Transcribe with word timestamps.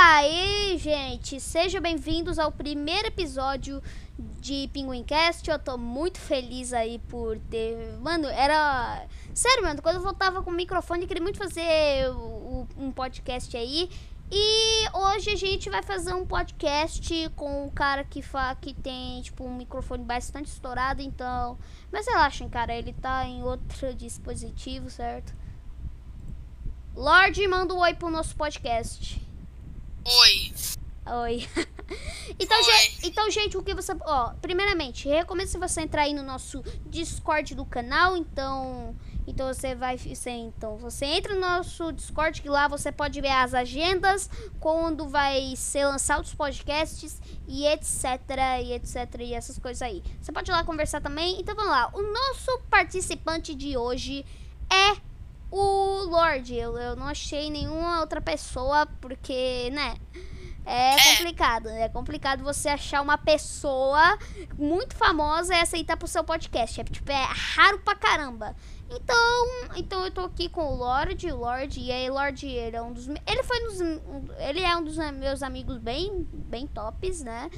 aí, 0.00 0.78
gente, 0.78 1.38
sejam 1.38 1.78
bem-vindos 1.78 2.38
ao 2.38 2.50
primeiro 2.50 3.08
episódio 3.08 3.82
de 4.40 4.68
Pinguincast. 4.72 5.48
Eu 5.48 5.58
tô 5.58 5.76
muito 5.76 6.18
feliz 6.18 6.72
aí 6.72 6.98
por 6.98 7.38
ter. 7.38 7.98
Mano, 8.00 8.26
era. 8.26 9.06
Sério, 9.34 9.62
mano, 9.62 9.82
quando 9.82 9.96
eu 9.96 10.02
voltava 10.02 10.42
com 10.42 10.50
o 10.50 10.54
microfone, 10.54 11.02
eu 11.02 11.08
queria 11.08 11.22
muito 11.22 11.38
fazer 11.38 12.10
um 12.78 12.90
podcast 12.90 13.54
aí. 13.54 13.90
E 14.32 14.88
hoje 14.94 15.30
a 15.30 15.36
gente 15.36 15.68
vai 15.68 15.82
fazer 15.82 16.14
um 16.14 16.24
podcast 16.24 17.30
com 17.36 17.66
um 17.66 17.68
cara 17.68 18.02
que, 18.02 18.22
fa... 18.22 18.54
que 18.54 18.72
tem, 18.72 19.20
tipo, 19.20 19.44
um 19.44 19.54
microfone 19.54 20.02
bastante 20.02 20.46
estourado, 20.46 21.02
então. 21.02 21.58
Mas 21.92 22.06
relaxem, 22.06 22.48
cara, 22.48 22.74
ele 22.74 22.94
tá 22.94 23.26
em 23.26 23.42
outro 23.42 23.92
dispositivo, 23.94 24.88
certo? 24.88 25.34
Lorde, 26.94 27.46
manda 27.46 27.74
um 27.74 27.78
oi 27.80 27.92
pro 27.92 28.08
nosso 28.08 28.34
podcast. 28.34 29.29
Oi. 30.04 30.52
Oi. 31.06 31.48
então, 32.38 32.56
Oi. 32.56 32.64
gente, 32.64 33.08
então, 33.08 33.30
gente, 33.30 33.56
o 33.56 33.62
que 33.62 33.74
você. 33.74 33.92
Ó, 34.02 34.32
primeiramente, 34.40 35.08
recomendo 35.08 35.48
se 35.48 35.58
você 35.58 35.82
entrar 35.82 36.02
aí 36.02 36.14
no 36.14 36.22
nosso 36.22 36.62
Discord 36.86 37.54
do 37.54 37.64
canal. 37.64 38.16
Então. 38.16 38.94
Então 39.26 39.46
você 39.52 39.74
vai. 39.74 39.98
Você, 39.98 40.30
então, 40.30 40.76
você 40.78 41.04
entra 41.04 41.34
no 41.34 41.40
nosso 41.40 41.92
Discord, 41.92 42.40
que 42.40 42.48
lá 42.48 42.66
você 42.68 42.90
pode 42.90 43.20
ver 43.20 43.28
as 43.28 43.54
agendas, 43.54 44.30
quando 44.58 45.08
vai 45.08 45.54
ser 45.56 45.84
lançado 45.84 46.24
os 46.24 46.34
podcasts 46.34 47.20
e 47.46 47.66
etc. 47.66 48.04
E 48.64 48.72
etc. 48.72 49.20
E 49.20 49.34
essas 49.34 49.58
coisas 49.58 49.82
aí. 49.82 50.02
Você 50.20 50.32
pode 50.32 50.50
ir 50.50 50.54
lá 50.54 50.64
conversar 50.64 51.00
também. 51.00 51.40
Então 51.40 51.54
vamos 51.54 51.70
lá. 51.70 51.90
O 51.92 52.02
nosso 52.02 52.60
participante 52.70 53.54
de 53.54 53.76
hoje 53.76 54.24
é 54.70 55.09
o 55.50 56.04
Lorde. 56.04 56.54
Eu, 56.54 56.76
eu 56.78 56.96
não 56.96 57.06
achei 57.06 57.50
nenhuma 57.50 58.00
outra 58.00 58.20
pessoa, 58.20 58.86
porque, 59.00 59.70
né? 59.72 59.96
É 60.64 60.94
É. 60.94 61.16
complicado. 61.16 61.68
É 61.68 61.88
complicado 61.88 62.44
você 62.44 62.68
achar 62.68 63.00
uma 63.00 63.16
pessoa 63.18 64.16
muito 64.58 64.94
famosa 64.94 65.54
e 65.54 65.60
aceitar 65.60 65.96
pro 65.96 66.06
seu 66.06 66.22
podcast. 66.22 66.80
É, 66.80 66.84
tipo, 66.84 67.10
é 67.10 67.24
raro 67.56 67.78
pra 67.80 67.94
caramba. 67.94 68.54
Então, 68.90 69.46
então 69.76 70.04
eu 70.04 70.10
tô 70.10 70.22
aqui 70.22 70.48
com 70.48 70.64
o 70.72 70.74
Lorde, 70.76 71.30
o 71.32 71.36
Lorde, 71.36 71.80
e 71.80 71.92
aí 71.92 72.10
Lorde, 72.10 72.46
ele 72.48 72.76
é 72.76 72.82
um 72.82 72.92
dos 72.92 73.08
ele 73.08 73.42
foi 73.44 73.60
nos, 73.60 73.80
ele 74.38 74.60
é 74.60 74.76
um 74.76 74.82
dos 74.82 74.96
meus 75.14 75.42
amigos 75.44 75.78
bem 75.78 76.26
bem 76.32 76.66
tops, 76.66 77.22
né? 77.22 77.48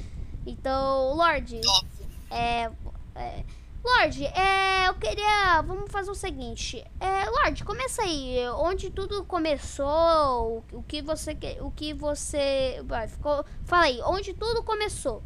Então, 0.45 1.15
Lorde, 1.15 1.59
Top. 1.61 1.87
é, 2.29 2.69
é, 3.15 3.43
Lorde, 3.83 4.25
é, 4.27 4.87
eu 4.87 4.93
queria. 4.95 5.61
Vamos 5.61 5.91
fazer 5.91 6.09
o 6.09 6.15
seguinte. 6.15 6.83
É, 7.01 7.29
Lorde, 7.29 7.65
começa 7.65 8.01
aí. 8.01 8.37
Onde 8.55 8.89
tudo 8.89 9.25
começou? 9.25 10.63
O, 10.71 10.81
que 10.83 11.01
você. 11.01 11.37
O 11.59 11.69
que 11.69 11.93
você. 11.93 12.81
Vai, 12.85 13.09
ficou, 13.09 13.45
fala 13.65 13.83
aí, 13.83 14.01
onde 14.03 14.33
tudo 14.33 14.63
começou? 14.63 15.21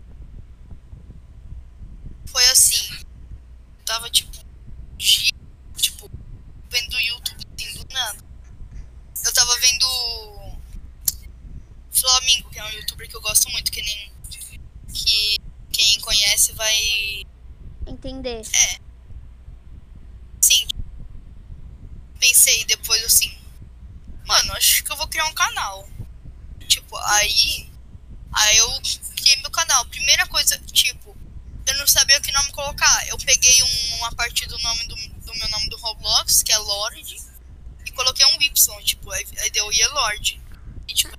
Foi 2.26 2.44
assim. 2.48 3.06
Tava 3.86 4.10
tipo. 4.10 4.36
Tipo, 4.98 6.10
vendo 6.68 7.00
YouTube 7.00 7.48
assim, 7.56 7.78
do 7.78 7.94
nada. 7.94 8.18
Eu 9.24 9.34
tava 9.34 9.56
vendo. 9.60 10.58
Flamingo, 11.92 12.50
que 12.50 12.60
é 12.60 12.64
um 12.64 12.70
youtuber 12.70 13.08
que 13.08 13.16
eu 13.16 13.22
gosto 13.22 13.52
muito, 13.52 13.72
que 13.72 13.84
nem. 13.84 14.12
Que 14.92 15.38
quem 15.72 16.02
conhece 16.02 16.54
vai. 16.54 17.24
Entender. 17.88 18.44
Sim. 20.42 20.68
Pensei 22.20 22.66
depois 22.66 23.04
assim. 23.04 23.36
Mano, 24.26 24.54
acho 24.54 24.84
que 24.84 24.92
eu 24.92 24.98
vou 24.98 25.08
criar 25.08 25.26
um 25.26 25.34
canal. 25.34 25.88
Tipo, 26.68 26.98
aí. 26.98 27.70
Aí 28.34 28.58
eu 28.58 28.70
criei 29.16 29.38
meu 29.42 29.52
canal. 29.52 29.86
Primeira 29.86 30.28
coisa, 30.28 30.58
tipo, 30.72 31.16
eu 31.66 31.78
não 31.78 31.88
sabia 31.88 32.20
que 32.22 32.32
nome 32.32 32.52
colocar. 32.52 33.08
Eu 33.08 33.18
peguei 33.20 33.64
um- 33.64 33.96
uma 33.98 34.12
parte 34.14 34.46
do 34.48 34.58
nome 34.60 34.88
do, 34.88 34.96
do 34.96 35.36
meu 35.36 35.50
nome 35.50 35.70
do 35.70 35.78
Roblox, 35.78 36.44
que 36.44 36.52
é 36.52 36.58
Lorde, 36.58 37.18
e 37.86 37.92
coloquei 37.92 38.26
um 38.26 38.42
Y, 38.42 38.84
tipo, 38.84 39.10
aí, 39.12 39.26
aí 39.40 39.50
deu 39.52 39.72
Yelord. 39.72 40.42
E 40.88 40.94
tipo. 40.94 41.18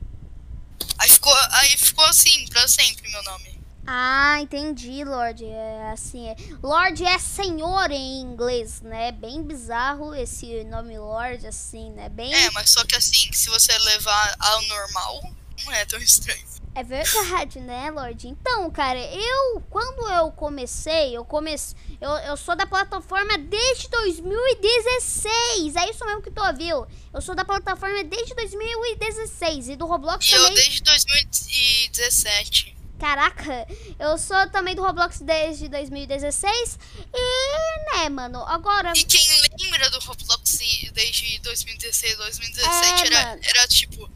Aí 0.99 1.09
ficou, 1.09 1.35
aí 1.53 1.77
ficou 1.77 2.05
assim, 2.05 2.47
pra 2.49 2.67
sempre 2.69 3.09
meu 3.11 3.23
nome. 3.23 3.59
Ah, 3.91 4.39
entendi, 4.39 5.03
Lorde. 5.03 5.47
É 5.47 5.93
assim, 5.95 6.29
é. 6.29 6.37
Lorde 6.63 7.07
é 7.07 7.19
senhor 7.19 7.91
em 7.91 8.21
inglês, 8.21 8.83
né? 8.83 9.13
Bem 9.13 9.43
bizarro 9.43 10.15
esse 10.15 10.63
nome 10.65 10.99
Lorde, 10.99 11.47
assim, 11.47 11.91
né? 11.93 12.11
Bem. 12.11 12.35
É, 12.35 12.51
mas 12.51 12.69
só 12.69 12.85
que 12.85 12.95
assim, 12.95 13.33
se 13.33 13.49
você 13.49 13.73
levar 13.79 14.37
ao 14.39 14.63
normal, 14.65 15.33
não 15.65 15.73
é 15.73 15.87
tão 15.87 15.99
estranho. 16.01 16.47
É 16.75 16.83
verdade, 16.83 17.61
né, 17.61 17.91
Lorde? 17.91 18.29
Então, 18.29 18.71
cara, 18.71 19.01
eu, 19.01 19.61
quando 19.71 20.07
eu 20.11 20.31
comecei, 20.33 21.17
eu 21.17 21.25
comecei, 21.25 21.75
eu, 21.99 22.11
eu 22.11 22.37
sou 22.37 22.55
da 22.55 22.67
plataforma 22.67 23.39
desde 23.39 23.89
2016. 23.89 25.77
É 25.77 25.91
isso 25.91 26.05
mesmo 26.05 26.21
que 26.21 26.31
tu 26.31 26.45
ouviu. 26.45 26.87
Eu 27.13 27.23
sou 27.23 27.35
da 27.35 27.43
plataforma 27.45 28.05
desde 28.05 28.35
2016 28.35 29.71
e 29.71 29.77
do 29.77 29.87
Roblox 29.87 30.31
E 30.31 30.35
eu 30.35 30.43
também. 30.43 30.57
desde 30.57 30.83
2017. 30.83 32.78
Caraca, 32.99 33.67
eu 33.99 34.19
sou 34.19 34.51
também 34.51 34.75
do 34.75 34.83
Roblox 34.83 35.21
desde 35.21 35.69
2016 35.69 36.79
e, 37.15 37.97
né, 37.97 38.09
mano, 38.09 38.43
agora 38.43 38.93
E 38.97 39.05
quem 39.05 39.21
lembra 39.61 39.89
do 39.91 40.01
Roblox 40.01 40.59
desde 40.93 41.39
2016, 41.39 42.17
2017 42.17 42.69
É, 42.69 43.07
era, 43.07 43.29
mano. 43.29 43.41
era 43.45 43.69
tipo. 43.69 44.11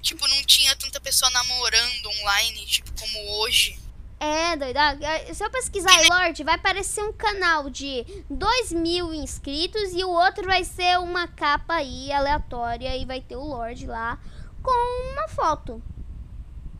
Tipo, 0.00 0.26
não 0.28 0.42
tinha 0.44 0.74
tanta 0.76 1.00
pessoa 1.00 1.30
namorando 1.32 2.06
online, 2.20 2.64
tipo, 2.66 2.90
como 2.98 3.40
hoje. 3.40 3.78
É, 4.20 4.56
doida. 4.56 4.98
Se 5.34 5.44
eu 5.44 5.50
pesquisar 5.50 5.90
aí, 5.90 6.08
Lorde, 6.08 6.42
vai 6.44 6.54
aparecer 6.54 7.02
um 7.04 7.12
canal 7.12 7.68
de 7.68 8.04
2 8.30 8.72
mil 8.72 9.12
inscritos 9.12 9.92
e 9.92 10.02
o 10.02 10.08
outro 10.08 10.44
vai 10.44 10.64
ser 10.64 10.98
uma 10.98 11.28
capa 11.28 11.74
aí 11.74 12.10
aleatória 12.10 12.96
e 12.96 13.04
vai 13.04 13.20
ter 13.20 13.36
o 13.36 13.44
Lorde 13.44 13.86
lá 13.86 14.18
com 14.62 15.12
uma 15.12 15.28
foto. 15.28 15.82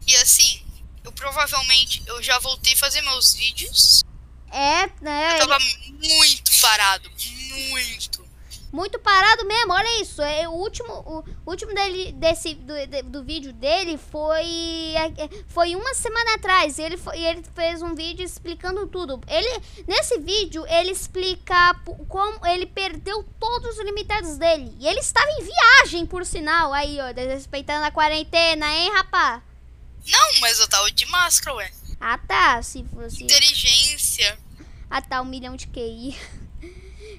E 0.06 0.16
assim, 0.16 0.57
provavelmente 1.18 2.02
eu 2.06 2.22
já 2.22 2.38
voltei 2.38 2.72
a 2.74 2.76
fazer 2.76 3.02
meus 3.02 3.34
vídeos. 3.34 4.04
É, 4.50 4.88
né? 5.02 5.34
Eu 5.34 5.46
tava 5.46 5.58
muito 6.00 6.60
parado. 6.60 7.10
Muito. 7.70 8.26
Muito 8.70 8.98
parado 8.98 9.46
mesmo, 9.46 9.72
olha 9.72 10.02
isso. 10.02 10.20
É, 10.20 10.46
o 10.46 10.52
último, 10.52 10.92
o 10.92 11.50
último 11.50 11.74
dele, 11.74 12.12
desse, 12.12 12.52
do, 12.54 12.74
de- 12.86 13.02
do 13.02 13.24
vídeo 13.24 13.50
dele 13.50 13.96
foi, 14.10 14.44
é, 14.94 15.44
foi 15.48 15.74
uma 15.74 15.94
semana 15.94 16.34
atrás. 16.34 16.78
E 16.78 16.82
ele, 16.82 16.98
foi- 16.98 17.18
ele 17.18 17.42
fez 17.54 17.80
um 17.80 17.94
vídeo 17.94 18.24
explicando 18.24 18.86
tudo. 18.86 19.20
Ele, 19.26 19.62
nesse 19.86 20.18
vídeo, 20.18 20.66
ele 20.66 20.90
explica 20.90 21.74
como 22.08 22.46
ele 22.46 22.66
perdeu 22.66 23.22
todos 23.40 23.78
os 23.78 23.84
limitados 23.84 24.36
dele. 24.36 24.74
E 24.78 24.86
ele 24.86 25.00
estava 25.00 25.28
em 25.30 25.44
viagem, 25.44 26.04
por 26.06 26.26
sinal. 26.26 26.72
Aí, 26.74 26.98
ó, 27.00 27.10
desrespeitando 27.12 27.86
a 27.86 27.90
quarentena, 27.90 28.66
hein, 28.74 28.90
rapá? 28.92 29.42
Não, 30.10 30.40
mas 30.40 30.58
eu 30.58 30.68
tava 30.68 30.90
de 30.90 31.06
máscara, 31.06 31.56
ué. 31.56 31.70
Ah, 32.00 32.18
tá. 32.18 32.62
Se 32.62 32.84
fosse. 32.84 33.24
Inteligência. 33.24 34.38
Ah, 34.90 35.02
tá. 35.02 35.20
Um 35.20 35.26
milhão 35.26 35.56
de 35.56 35.66
QI. 35.66 36.16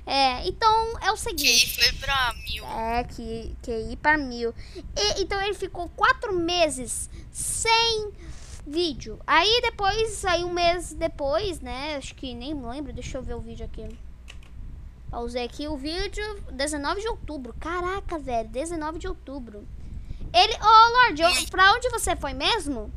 É, 0.06 0.48
então 0.48 0.98
é 1.02 1.12
o 1.12 1.16
seguinte. 1.16 1.80
aí 1.80 1.92
foi 1.92 2.00
pra 2.00 2.34
mil. 2.34 2.66
É, 2.66 3.04
que, 3.04 3.56
que 3.62 3.72
ir 3.72 3.96
para 3.98 4.18
mil. 4.18 4.52
E, 4.76 5.22
então 5.22 5.40
ele 5.40 5.54
ficou 5.54 5.88
quatro 5.90 6.34
meses 6.34 7.08
sem 7.32 8.12
vídeo. 8.66 9.20
Aí 9.28 9.62
depois, 9.62 10.26
aí 10.26 10.44
um 10.44 10.52
mês 10.52 10.94
depois, 10.94 11.60
né? 11.60 11.96
Acho 11.96 12.16
que 12.16 12.34
nem 12.34 12.60
lembro, 12.60 12.92
deixa 12.92 13.20
eu 13.20 13.22
ver 13.22 13.36
o 13.36 13.40
vídeo 13.40 13.66
aqui. 13.66 13.88
Pausei 15.12 15.44
aqui 15.44 15.68
o 15.68 15.78
vídeo, 15.78 16.42
19 16.52 17.02
de 17.02 17.08
outubro. 17.08 17.54
Caraca, 17.60 18.18
velho, 18.18 18.50
19 18.50 18.98
de 18.98 19.08
outubro. 19.08 19.68
Ele, 20.34 20.54
ô 20.54 20.92
Lorde, 20.92 21.22
eu- 21.22 21.48
pra 21.48 21.74
onde 21.74 21.90
você 21.90 22.16
foi 22.16 22.34
mesmo? 22.34 22.92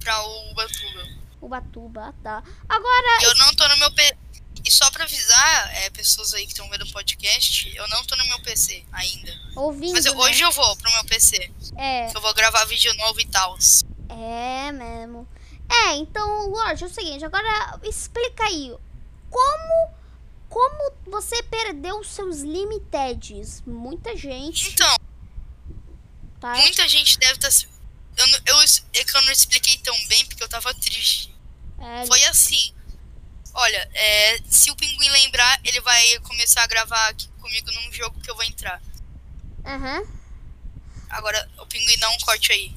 Pra 0.00 0.20
Ubatuba. 0.50 1.08
Ubatuba, 1.40 2.14
tá. 2.22 2.42
Agora, 2.68 3.22
Eu 3.22 3.34
não 3.36 3.54
tô 3.54 3.66
no 3.68 3.76
meu 3.78 3.92
PC. 3.92 4.16
E 4.64 4.70
só 4.70 4.88
pra 4.92 5.04
avisar, 5.04 5.74
é, 5.76 5.90
pessoas 5.90 6.32
aí 6.34 6.44
que 6.44 6.52
estão 6.52 6.68
vendo 6.70 6.82
o 6.84 6.92
podcast, 6.92 7.74
eu 7.76 7.88
não 7.88 8.04
tô 8.04 8.14
no 8.16 8.24
meu 8.26 8.40
PC 8.42 8.84
ainda. 8.92 9.32
ouvindo, 9.56 9.92
Mas 9.94 10.06
eu- 10.06 10.14
né? 10.14 10.20
hoje 10.20 10.40
eu 10.42 10.52
vou 10.52 10.76
pro 10.76 10.92
meu 10.92 11.04
PC. 11.04 11.50
É. 11.76 12.06
Eu 12.14 12.20
vou 12.20 12.32
gravar 12.32 12.64
vídeo 12.66 12.94
novo 12.94 13.20
e 13.20 13.26
tal. 13.26 13.56
É 14.08 14.70
mesmo. 14.70 15.26
É, 15.68 15.96
então, 15.96 16.48
Lorde, 16.48 16.84
é 16.84 16.86
o 16.86 16.90
seguinte, 16.90 17.24
agora 17.24 17.78
explica 17.82 18.44
aí. 18.44 18.72
Como 19.30 20.02
como 20.48 20.92
você 21.06 21.42
perdeu 21.44 21.98
os 21.98 22.08
seus 22.08 22.40
limitads? 22.40 23.62
Muita 23.66 24.14
gente, 24.16 24.68
Então, 24.68 24.96
tá? 26.42 26.54
muita 26.56 26.86
gente 26.88 27.16
deve 27.18 27.34
estar. 27.34 27.50
se 27.50 27.66
eu, 28.16 28.26
não- 28.26 28.40
eu, 28.46 28.60
é 28.94 29.04
que 29.04 29.16
eu 29.16 29.22
não 29.22 29.32
expliquei 29.32 29.78
tão 29.78 29.96
bem 30.08 30.26
porque 30.26 30.42
eu 30.42 30.48
tava 30.48 30.74
triste. 30.74 31.34
É, 31.78 32.06
Foi 32.06 32.22
assim. 32.24 32.74
Olha, 33.54 33.90
é, 33.94 34.38
se 34.50 34.70
o 34.70 34.76
pinguim 34.76 35.08
lembrar, 35.10 35.60
ele 35.64 35.80
vai 35.80 36.18
começar 36.20 36.62
a 36.62 36.66
gravar 36.66 37.08
aqui 37.08 37.28
comigo 37.40 37.70
num 37.72 37.92
jogo 37.92 38.20
que 38.20 38.30
eu 38.30 38.34
vou 38.34 38.44
entrar. 38.44 38.82
Aham. 39.64 40.02
Agora, 41.10 41.50
o 41.58 41.66
pinguim 41.66 41.96
dá 41.98 42.08
um 42.10 42.18
corte 42.18 42.50
aí. 42.52 42.74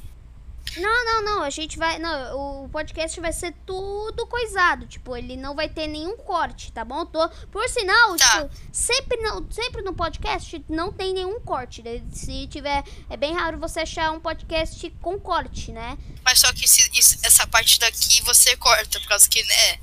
Não, 0.77 1.05
não, 1.05 1.21
não. 1.23 1.41
A 1.43 1.49
gente 1.49 1.77
vai. 1.77 1.97
Não, 1.99 2.63
o 2.65 2.69
podcast 2.69 3.19
vai 3.21 3.31
ser 3.31 3.53
tudo 3.65 4.27
coisado. 4.27 4.85
Tipo, 4.87 5.15
ele 5.15 5.37
não 5.37 5.55
vai 5.55 5.69
ter 5.69 5.87
nenhum 5.87 6.17
corte, 6.17 6.71
tá 6.71 6.83
bom? 6.83 7.05
Tô, 7.05 7.29
por 7.51 7.67
sinal, 7.69 8.15
Tá. 8.17 8.41
tipo, 8.43 8.55
sempre, 8.73 9.17
não, 9.17 9.45
sempre 9.49 9.81
no 9.81 9.93
podcast 9.93 10.63
não 10.67 10.91
tem 10.91 11.13
nenhum 11.13 11.39
corte. 11.39 11.81
né? 11.81 12.01
Se 12.11 12.47
tiver. 12.47 12.83
É 13.09 13.15
bem 13.15 13.33
raro 13.33 13.57
você 13.57 13.81
achar 13.81 14.11
um 14.11 14.19
podcast 14.19 14.89
com 15.01 15.19
corte, 15.19 15.71
né? 15.71 15.97
Mas 16.23 16.39
só 16.39 16.51
que 16.51 16.65
esse- 16.65 16.89
isso- 16.97 17.17
essa 17.23 17.47
parte 17.47 17.79
daqui 17.79 18.21
você 18.23 18.55
corta, 18.57 18.99
por 18.99 19.07
causa 19.07 19.29
que, 19.29 19.41
né? 19.43 19.79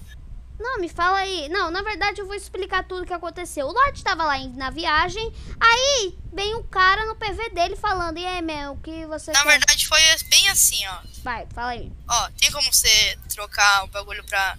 Não, 0.58 0.78
me 0.78 0.88
fala 0.88 1.18
aí. 1.18 1.48
Não, 1.48 1.70
na 1.70 1.82
verdade 1.82 2.20
eu 2.20 2.26
vou 2.26 2.34
explicar 2.36 2.84
tudo 2.84 3.02
o 3.02 3.06
que 3.06 3.12
aconteceu. 3.12 3.66
O 3.66 3.72
Lorde 3.72 4.04
tava 4.04 4.24
lá 4.24 4.38
na 4.54 4.70
viagem, 4.70 5.32
aí 5.60 6.16
vem 6.32 6.54
um 6.54 6.62
cara 6.62 7.04
no 7.06 7.16
PV 7.16 7.50
dele 7.50 7.74
falando: 7.76 8.18
E 8.18 8.24
aí, 8.26 8.40
meu, 8.42 8.72
o 8.72 8.76
que 8.80 9.04
você 9.06 9.32
Na 9.32 9.42
quer? 9.42 9.48
verdade 9.58 9.86
foi 9.88 10.00
bem 10.28 10.48
assim, 10.48 10.86
ó. 10.86 10.98
Vai, 11.24 11.46
fala 11.52 11.70
aí. 11.72 11.92
Ó, 12.08 12.28
tem 12.38 12.50
como 12.52 12.72
você 12.72 13.18
trocar 13.28 13.84
o 13.84 13.88
bagulho 13.88 14.22
pra. 14.24 14.56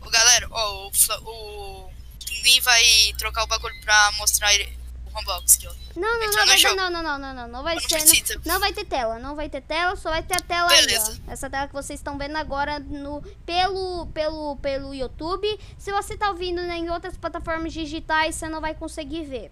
Ô, 0.00 0.08
galera, 0.10 0.46
ó, 0.50 0.86
o, 0.86 0.92
o 1.24 1.90
Pinguim 2.24 2.60
vai 2.60 2.82
trocar 3.18 3.42
o 3.42 3.46
bagulho 3.48 3.74
pra 3.80 4.12
mostrar 4.12 4.54
ele- 4.54 4.72
o 4.77 4.77
Roblox 5.08 5.56
aqui, 5.56 5.66
ó. 5.66 5.72
Não, 5.96 6.20
não, 6.20 6.26
não, 6.26 6.46
vai, 6.46 6.62
não, 6.62 6.90
não, 6.90 7.02
não, 7.02 7.18
não, 7.18 7.34
não, 7.34 7.48
não 7.48 7.62
vai 7.62 7.80
ser. 7.80 7.98
Não, 8.44 8.54
não 8.54 8.60
vai 8.60 8.72
ter 8.72 8.84
tela, 8.84 9.18
não 9.18 9.34
vai 9.34 9.48
ter 9.48 9.60
tela, 9.62 9.96
só 9.96 10.10
vai 10.10 10.22
ter 10.22 10.36
a 10.36 10.40
tela 10.40 10.68
Beleza. 10.68 11.12
aí, 11.12 11.20
ó. 11.26 11.32
Essa 11.32 11.50
tela 11.50 11.66
que 11.66 11.72
vocês 11.74 11.98
estão 11.98 12.16
vendo 12.16 12.36
agora 12.36 12.78
no, 12.78 13.22
pelo, 13.44 14.06
pelo, 14.08 14.56
pelo 14.56 14.94
YouTube. 14.94 15.46
Se 15.78 15.90
você 15.92 16.16
tá 16.16 16.30
ouvindo 16.30 16.60
em 16.60 16.90
outras 16.90 17.16
plataformas 17.16 17.72
digitais, 17.72 18.34
você 18.34 18.48
não 18.48 18.60
vai 18.60 18.74
conseguir 18.74 19.24
ver, 19.24 19.50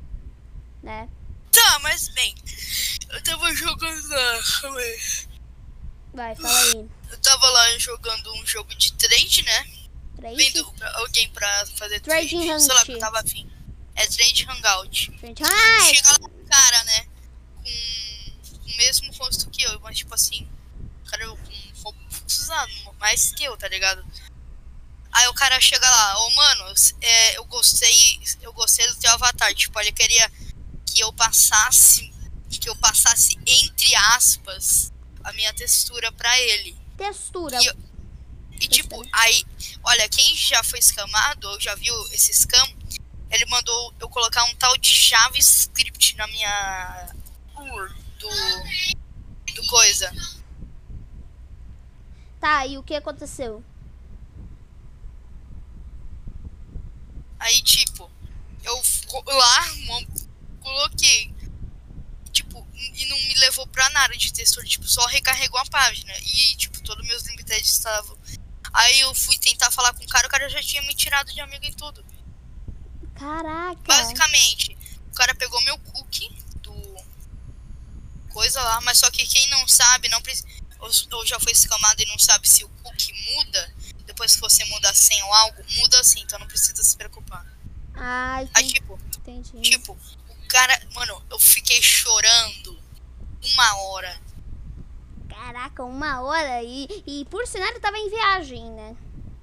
né? 0.83 1.09
Tá, 1.51 1.79
mas 1.81 2.09
bem. 2.09 2.35
Eu 3.11 3.23
tava 3.23 3.55
jogando 3.55 4.09
lá. 4.09 4.41
Vai, 6.13 6.35
fala 6.35 6.61
aí. 6.61 6.89
Eu 7.11 7.19
tava 7.19 7.49
lá 7.49 7.79
jogando 7.79 8.33
um 8.35 8.47
jogo 8.47 8.75
de 8.75 8.93
trade, 8.93 9.43
né? 9.43 9.67
Trade, 10.17 10.37
Vendo 10.37 10.73
alguém 10.95 11.29
pra 11.31 11.67
fazer 11.77 12.01
Trade. 12.01 12.37
Hangout. 12.37 12.63
Sei 12.63 12.75
lá 12.75 12.85
que 12.85 12.93
eu 12.93 12.99
tava 12.99 13.21
afim. 13.21 13.49
É 13.97 14.07
trade 14.07 14.45
hangout. 14.49 15.11
Chega 15.95 16.11
lá 16.13 16.29
um 16.29 16.47
cara, 16.47 16.85
né? 16.85 17.07
Com 17.57 18.73
o 18.73 18.77
mesmo 18.77 19.13
rosto 19.15 19.49
que 19.51 19.63
eu, 19.63 19.81
mas 19.81 19.97
tipo 19.97 20.15
assim, 20.15 20.47
o 21.05 21.11
cara 21.11 21.27
com 21.29 21.37
rosto 21.83 22.95
mais 23.01 23.33
que 23.33 23.45
eu, 23.45 23.57
tá 23.57 23.69
ligado? 23.69 24.05
Aí 25.13 25.27
o 25.29 25.35
cara 25.35 25.59
chega 25.61 25.89
lá, 25.89 26.19
ô 26.19 26.31
mano, 26.33 26.75
é, 27.01 27.39
eu 27.39 27.45
gostei, 27.47 28.21
eu 28.43 28.53
gostei 28.53 28.87
do 28.89 28.97
teu 28.97 29.11
avatar. 29.13 29.55
Tipo, 29.55 29.81
ele 29.81 29.93
queria 29.93 30.31
que 30.85 31.01
eu 31.01 31.11
passasse, 31.15 32.13
que 32.51 32.69
eu 32.69 32.77
passasse 32.77 33.39
entre 33.47 33.95
aspas 33.95 34.93
a 35.25 35.33
minha 35.33 35.53
textura 35.55 36.13
pra 36.13 36.39
ele. 36.41 36.77
textura. 36.99 37.59
E 37.63 37.67
eu- 37.67 37.77
E 38.59 38.69
tipo, 38.69 39.03
aí, 39.13 39.45
olha, 39.85 40.09
quem 40.09 40.35
já 40.35 40.63
foi 40.63 40.79
escamado, 40.79 41.47
ou 41.49 41.61
já 41.61 41.75
viu 41.75 41.95
esse 42.13 42.33
scam, 42.33 42.67
ele 43.31 43.47
mandou 43.47 43.95
eu 43.99 44.09
colocar 44.09 44.45
um 44.45 44.55
tal 44.57 44.77
de 44.77 44.95
JavaScript 44.95 46.17
na 46.17 46.27
minha 46.29 47.15
UR 47.57 47.95
do, 48.19 49.53
do 49.55 49.67
coisa. 49.67 50.13
Tá, 52.41 52.67
e 52.67 52.79
o 52.79 52.83
que 52.83 52.95
aconteceu? 52.95 53.65
Aí, 57.39 57.61
tipo, 57.63 58.11
eu 58.65 58.83
lá, 59.35 59.65
coloquei. 60.61 61.35
Tipo, 62.33 62.67
e 62.75 63.07
não 63.07 63.17
me 63.17 63.35
levou 63.37 63.67
pra 63.67 63.89
nada 63.91 64.17
de 64.17 64.33
textura, 64.33 64.67
tipo, 64.67 64.87
só 64.87 65.05
recarregou 65.07 65.59
a 65.59 65.67
página. 65.67 66.13
E, 66.21 66.57
tipo, 66.57 66.81
todos 66.83 67.07
meus 67.07 67.23
limited 67.25 67.65
estavam. 67.65 68.17
Aí 68.73 69.01
eu 69.01 69.15
fui 69.15 69.37
tentar 69.39 69.71
falar 69.71 69.93
com 69.95 70.05
o 70.05 70.09
cara, 70.09 70.27
o 70.27 70.31
cara 70.31 70.49
já 70.49 70.63
tinha 70.63 70.83
me 70.83 70.95
tirado 70.95 71.33
de 71.33 71.41
amigo 71.41 71.65
e 71.65 71.75
tudo. 71.75 72.05
Caraca. 73.19 73.81
Basicamente, 73.87 74.77
o 75.11 75.15
cara 75.15 75.35
pegou 75.35 75.61
meu 75.63 75.79
cookie 75.79 76.29
do 76.63 76.97
coisa 78.33 78.61
lá, 78.63 78.81
mas 78.83 78.99
só 78.99 79.11
que 79.11 79.27
quem 79.27 79.49
não 79.51 79.67
sabe, 79.67 80.09
não 80.09 80.21
precisa. 80.23 80.47
Ou, 80.79 81.27
já 81.27 81.41
foi 81.41 81.53
escamado 81.53 82.03
e 82.03 82.07
não 82.07 82.19
sabe 82.19 82.47
se 82.49 82.63
o 82.63 82.69
cookie 82.83 83.13
muda, 83.35 83.75
depois 84.05 84.35
que 84.35 84.41
você 84.41 84.63
muda 84.67 84.93
sem 84.95 85.21
ou 85.23 85.33
algo, 85.33 85.65
muda 85.77 85.99
assim, 86.01 86.21
então 86.21 86.39
não 86.39 86.47
precisa 86.47 86.83
se 86.83 86.97
preocupar. 86.97 87.45
Ai, 87.95 88.49
Aí 88.55 88.71
tipo, 88.73 88.99
entendi. 89.17 89.61
tipo, 89.63 89.93
o 89.95 90.49
cara, 90.49 90.79
mano, 90.93 91.23
eu 91.31 91.39
fiquei 91.41 91.81
chorando 91.83 92.79
uma 93.43 93.77
hora. 93.79 94.21
Caraca, 95.31 95.83
uma 95.83 96.21
hora 96.21 96.63
e, 96.63 96.87
e 97.07 97.25
por 97.31 97.47
sinal 97.47 97.69
ele 97.69 97.81
tava 97.81 97.97
em 97.99 98.11
viagem, 98.11 98.71
né? 98.73 98.95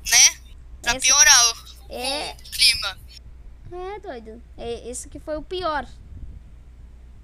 Né? 0.10 0.38
Pra 0.82 0.96
Esse- 0.96 1.08
piorar 1.08 1.46
o, 1.50 1.94
É. 1.94 2.34
o 2.34 2.52
clima. 2.52 2.98
É, 3.74 4.00
doido. 4.00 4.42
É, 4.58 4.88
esse 4.90 5.10
que 5.10 5.20
foi 5.20 5.36
o 5.36 5.42
pior. 5.42 5.88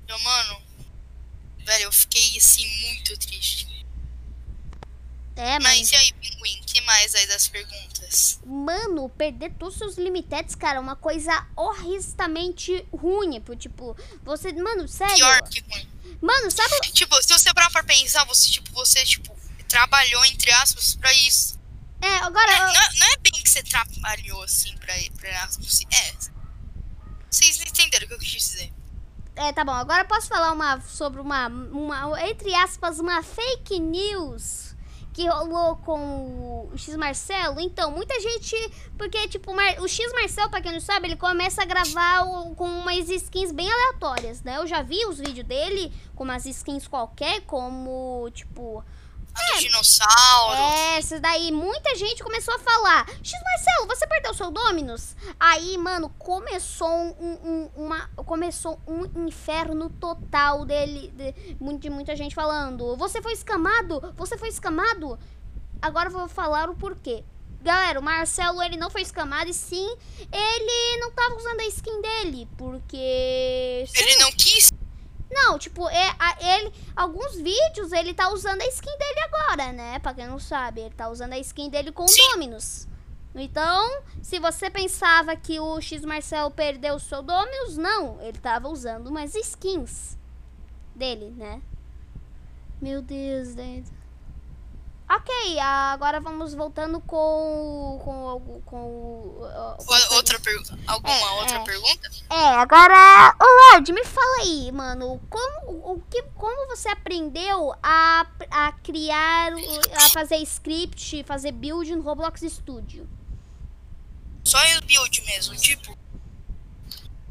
Eu, 0.07 0.19
mano, 0.19 0.62
velho, 1.60 1.84
eu 1.84 1.92
fiquei 1.92 2.38
assim 2.38 2.68
muito 2.88 3.18
triste. 3.19 3.86
É, 5.36 5.57
mas, 5.60 5.80
Mas 5.80 5.92
e 5.92 5.96
aí, 5.96 6.13
pinguim, 6.13 6.62
que 6.66 6.81
mais 6.81 7.16
aí 7.16 7.25
das 7.28 7.48
perguntas? 7.48 8.40
mano, 8.46 9.07
perder 9.10 9.54
todos 9.54 9.75
os 9.75 9.80
seus 9.80 9.98
limitetes, 9.98 10.56
cara, 10.56 10.78
é 10.78 10.80
uma 10.81 10.96
coisa 10.96 11.48
horristamente 11.56 12.86
ruim. 12.92 13.42
Tipo, 13.57 13.96
você. 14.24 14.51
Mano, 14.51 14.88
sério. 14.88 15.16
Pior 15.16 15.42
que 15.44 15.62
ruim. 15.62 15.88
Mano, 16.22 16.51
sabe. 16.51 16.92
Tipo, 16.92 17.16
se 17.22 17.31
você 17.31 17.54
parar 17.54 17.69
pra 17.69 17.84
pensar, 17.84 18.25
você, 18.25 18.50
tipo, 18.50 18.72
você, 18.74 19.06
tipo, 19.06 19.34
trabalhou, 19.68 20.25
entre 20.25 20.51
aspas, 20.51 20.96
pra 20.96 21.13
isso. 21.13 21.57
É, 22.01 22.16
agora. 22.18 22.51
Não, 22.57 22.74
não 23.00 23.07
é 23.13 23.18
bem 23.18 23.31
que 23.31 23.50
você 23.50 23.63
trabalhou, 23.63 24.42
assim, 24.44 24.75
pra, 24.78 24.94
pra 25.18 25.44
aspas. 25.44 25.81
É. 25.92 26.38
Vocês 27.30 27.62
entenderam 27.62 28.06
o 28.06 28.08
que 28.08 28.14
eu 28.16 28.20
quis 28.20 28.30
dizer. 28.30 28.72
É, 29.36 29.54
tá 29.54 29.64
bom. 29.64 29.72
Agora 29.72 30.04
posso 30.06 30.28
falar 30.28 30.52
uma 30.52 30.81
sobre 30.81 31.22
uma, 31.22 31.48
uma 31.48 32.22
entre 32.28 32.54
aspas, 32.56 33.00
uma 33.00 33.24
fake 33.24 33.80
news 33.80 34.76
que 35.14 35.28
rolou 35.28 35.76
com 35.78 36.70
o 36.72 36.78
X 36.78 36.96
Marcelo. 36.96 37.60
Então, 37.60 37.92
muita 37.92 38.20
gente, 38.20 38.56
porque 38.98 39.28
tipo, 39.28 39.52
o 39.54 39.88
X 39.88 40.12
Marcelo, 40.14 40.50
pra 40.50 40.62
quem 40.62 40.72
não 40.72 40.80
sabe, 40.80 41.08
ele 41.08 41.16
começa 41.16 41.62
a 41.62 41.66
gravar 41.66 42.24
com 42.56 42.66
umas 42.66 43.10
skins 43.10 43.52
bem 43.52 43.70
aleatórias, 43.72 44.42
né? 44.44 44.58
Eu 44.58 44.68
já 44.68 44.82
vi 44.82 45.06
os 45.06 45.18
vídeos 45.18 45.46
dele 45.46 45.92
com 46.16 46.24
umas 46.24 46.46
skins 46.46 46.88
qualquer, 46.88 47.42
como 47.42 48.30
tipo, 48.34 48.84
A 49.34 49.53
do 49.56 49.60
dinossauro. 49.60 50.62
é, 50.62 50.98
essa 50.98 51.20
daí, 51.20 51.51
muita 51.51 51.96
gente 51.96 52.24
começou 52.24 52.53
a 52.56 52.60
falar: 52.60 53.08
X 53.24 53.32
Marcelo, 53.44 53.88
você 53.88 54.06
perdeu 54.08 54.34
seu 54.34 54.51
Dominus? 54.51 55.15
Aí, 55.39 55.77
mano, 55.77 56.10
começou 56.18 56.89
um, 56.89 57.10
um- 57.20 57.70
uma, 57.86 58.08
começou 58.25 58.80
um 58.88 59.06
inferno 59.27 59.89
total 59.89 60.65
dele, 60.65 61.10
de, 61.15 61.32
de 61.77 61.89
muita 61.89 62.15
gente 62.15 62.34
falando: 62.36 62.96
Você 62.98 63.22
foi 63.22 63.34
escamado? 63.34 64.13
Você 64.18 64.38
foi 64.38 64.50
escamado? 64.50 65.18
Agora 65.82 66.10
eu 66.10 66.13
vou 66.13 66.27
falar 66.27 66.70
o 66.70 66.75
porquê. 66.75 67.24
Galera, 67.62 68.00
o 68.00 68.03
Marcelo 68.03 68.62
ele 68.63 68.77
não 68.77 68.89
foi 68.89 69.01
escamado 69.01 69.50
e 69.50 69.53
sim, 69.53 69.96
ele 70.32 70.98
não 71.01 71.12
tava 71.12 71.36
usando 71.36 71.60
a 71.60 71.65
skin 71.65 72.01
dele, 72.01 72.48
porque. 72.58 73.86
Ele 73.96 74.15
não 74.18 74.32
quis. 74.32 74.70
Não, 75.29 75.57
tipo, 75.59 75.88
é, 75.89 76.15
a- 76.19 76.38
ele, 76.57 76.74
alguns 76.95 77.36
vídeos 77.36 77.91
ele 77.91 78.13
tá 78.13 78.31
usando 78.31 78.62
a 78.62 78.65
skin 78.67 78.98
dele 78.98 79.19
agora, 79.21 79.71
né? 79.71 80.00
Pra 80.00 80.13
quem 80.13 80.27
não 80.27 80.39
sabe, 80.39 80.81
ele 80.81 80.95
tá 80.95 81.07
usando 81.09 81.33
a 81.33 81.39
skin 81.39 81.69
dele 81.69 81.91
com 81.91 82.03
o 82.03 82.07
Sim. 82.07 82.21
Dominus. 82.31 82.88
Então, 83.36 84.01
se 84.24 84.39
você 84.39 84.69
pensava 84.71 85.36
que 85.36 85.59
o 85.59 85.79
X 85.79 86.03
Marcel 86.03 86.50
perdeu 86.50 86.95
o 86.95 87.00
seu 87.00 87.21
Dominus, 87.21 87.77
não, 87.77 88.19
ele 88.21 88.38
tava 88.39 88.67
usando 88.67 89.07
umas 89.07 89.36
skins 89.36 90.17
dele, 90.95 91.29
né? 91.38 91.62
Meu 92.81 93.01
Deus, 93.01 93.53
dentro. 93.53 93.93
Ok, 95.12 95.60
agora 95.60 96.20
vamos 96.20 96.54
voltando 96.54 97.00
com 97.01 98.00
com 98.04 98.62
com, 98.62 98.62
com 98.63 100.16
Outra 100.16 100.39
pergunta. 100.39 100.78
Alguma 100.86 101.12
É, 101.16 101.30
outra 101.32 101.56
é. 101.58 101.63
pergunta? 101.63 102.12
é, 102.30 102.48
agora, 102.56 103.36
ô 103.42 103.74
Lorde, 103.74 103.92
me 103.92 104.06
fala 104.06 104.42
aí, 104.44 104.72
mano, 104.72 105.20
como, 105.28 105.94
o 105.94 106.01
que, 106.12 106.22
como 106.36 106.68
você 106.68 106.89
aprendeu 106.89 107.74
a, 107.82 108.28
a 108.51 108.72
criar, 108.84 109.51
a 109.96 110.10
fazer 110.10 110.38
script, 110.44 111.24
fazer 111.24 111.54
build 111.54 111.96
no 111.96 112.04
Roblox 112.04 112.42
Studio? 112.42 113.10
Só 114.44 114.63
eu 114.68 114.82
build 114.84 115.22
mesmo, 115.24 115.56
tipo, 115.56 115.98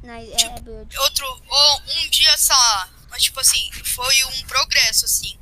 Na, 0.02 0.20
é, 0.20 0.26
Tipo, 0.26 0.60
build. 0.62 0.98
outro, 0.98 1.26
ou 1.26 1.80
um 1.80 2.10
dia, 2.10 2.36
sei 2.36 2.56
lá, 2.56 2.88
mas 3.08 3.22
tipo 3.22 3.38
assim, 3.38 3.70
foi 3.84 4.16
um 4.24 4.46
progresso, 4.48 5.04
assim. 5.04 5.38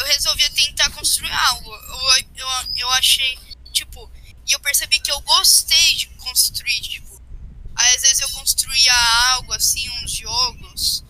Eu 0.00 0.06
resolvi 0.06 0.48
tentar 0.50 0.90
construir 0.90 1.30
algo. 1.32 1.72
Eu, 1.74 2.24
eu, 2.36 2.48
eu 2.76 2.90
achei, 2.90 3.38
tipo, 3.72 4.10
e 4.46 4.52
eu 4.52 4.60
percebi 4.60 4.98
que 4.98 5.12
eu 5.12 5.20
gostei 5.20 5.94
de 5.94 6.06
construir, 6.16 6.80
tipo. 6.80 7.22
Aí 7.76 7.94
às 7.94 8.02
vezes 8.02 8.20
eu 8.20 8.28
construía 8.30 8.92
algo 9.32 9.52
assim, 9.52 9.88
uns 10.02 10.10
jogos. 10.12 11.04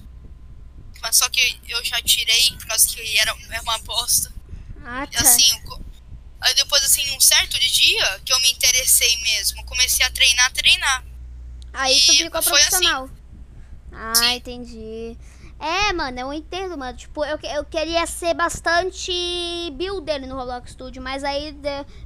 Mas 1.01 1.17
só 1.17 1.29
que 1.29 1.61
eu 1.69 1.83
já 1.85 2.01
tirei 2.03 2.51
era, 3.19 3.37
era 3.51 3.63
uma 3.63 3.79
bosta. 3.79 4.33
Ah, 4.85 5.07
tá. 5.07 5.21
assim, 5.21 5.61
co- 5.63 5.81
aí 6.41 6.55
depois, 6.55 6.83
assim, 6.85 7.09
um 7.17 7.21
certo 7.21 7.59
dia 7.59 8.21
que 8.25 8.33
eu 8.33 8.41
me 8.41 8.51
interessei 8.51 9.17
mesmo, 9.23 9.65
comecei 9.65 10.05
a 10.05 10.11
treinar, 10.11 10.53
treinar. 10.53 11.05
Aí 11.73 12.01
tu 12.01 12.13
e 12.13 12.17
ficou 12.19 12.43
foi 12.43 12.61
assim. 12.61 12.69
profissional. 12.71 13.11
Ah, 13.93 14.15
Sim. 14.15 14.33
entendi. 14.35 15.17
É, 15.62 15.93
mano, 15.93 16.19
eu 16.19 16.33
entendo, 16.33 16.79
mano. 16.79 16.97
Tipo, 16.97 17.23
eu, 17.23 17.38
eu 17.55 17.64
queria 17.67 18.07
ser 18.07 18.33
bastante 18.33 19.12
builder 19.75 20.26
no 20.26 20.35
Roblox 20.35 20.71
Studio, 20.73 21.02
mas 21.02 21.23
aí, 21.23 21.55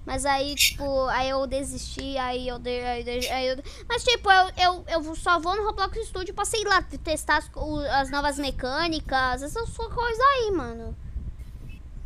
mas 0.04 0.26
aí, 0.26 0.56
tipo, 0.56 1.06
aí 1.06 1.28
eu 1.28 1.46
desisti, 1.46 2.18
aí 2.18 2.48
eu, 2.48 2.58
de, 2.58 2.80
aí, 2.80 3.04
de- 3.04 3.28
aí 3.28 3.46
eu 3.46 3.62
mas 3.88 4.02
tipo, 4.02 4.28
eu, 4.28 4.52
eu, 4.56 4.84
eu 4.88 5.14
só 5.14 5.38
vou 5.38 5.54
no 5.56 5.64
Roblox 5.66 5.96
Studio 6.08 6.34
pra, 6.34 6.44
sei 6.44 6.64
lá, 6.64 6.82
testar 6.82 7.36
as, 7.36 7.50
as 7.92 8.10
novas 8.10 8.38
mecânicas, 8.38 9.40
essas 9.40 9.76
coisas 9.76 10.20
aí, 10.34 10.50
mano. 10.50 10.96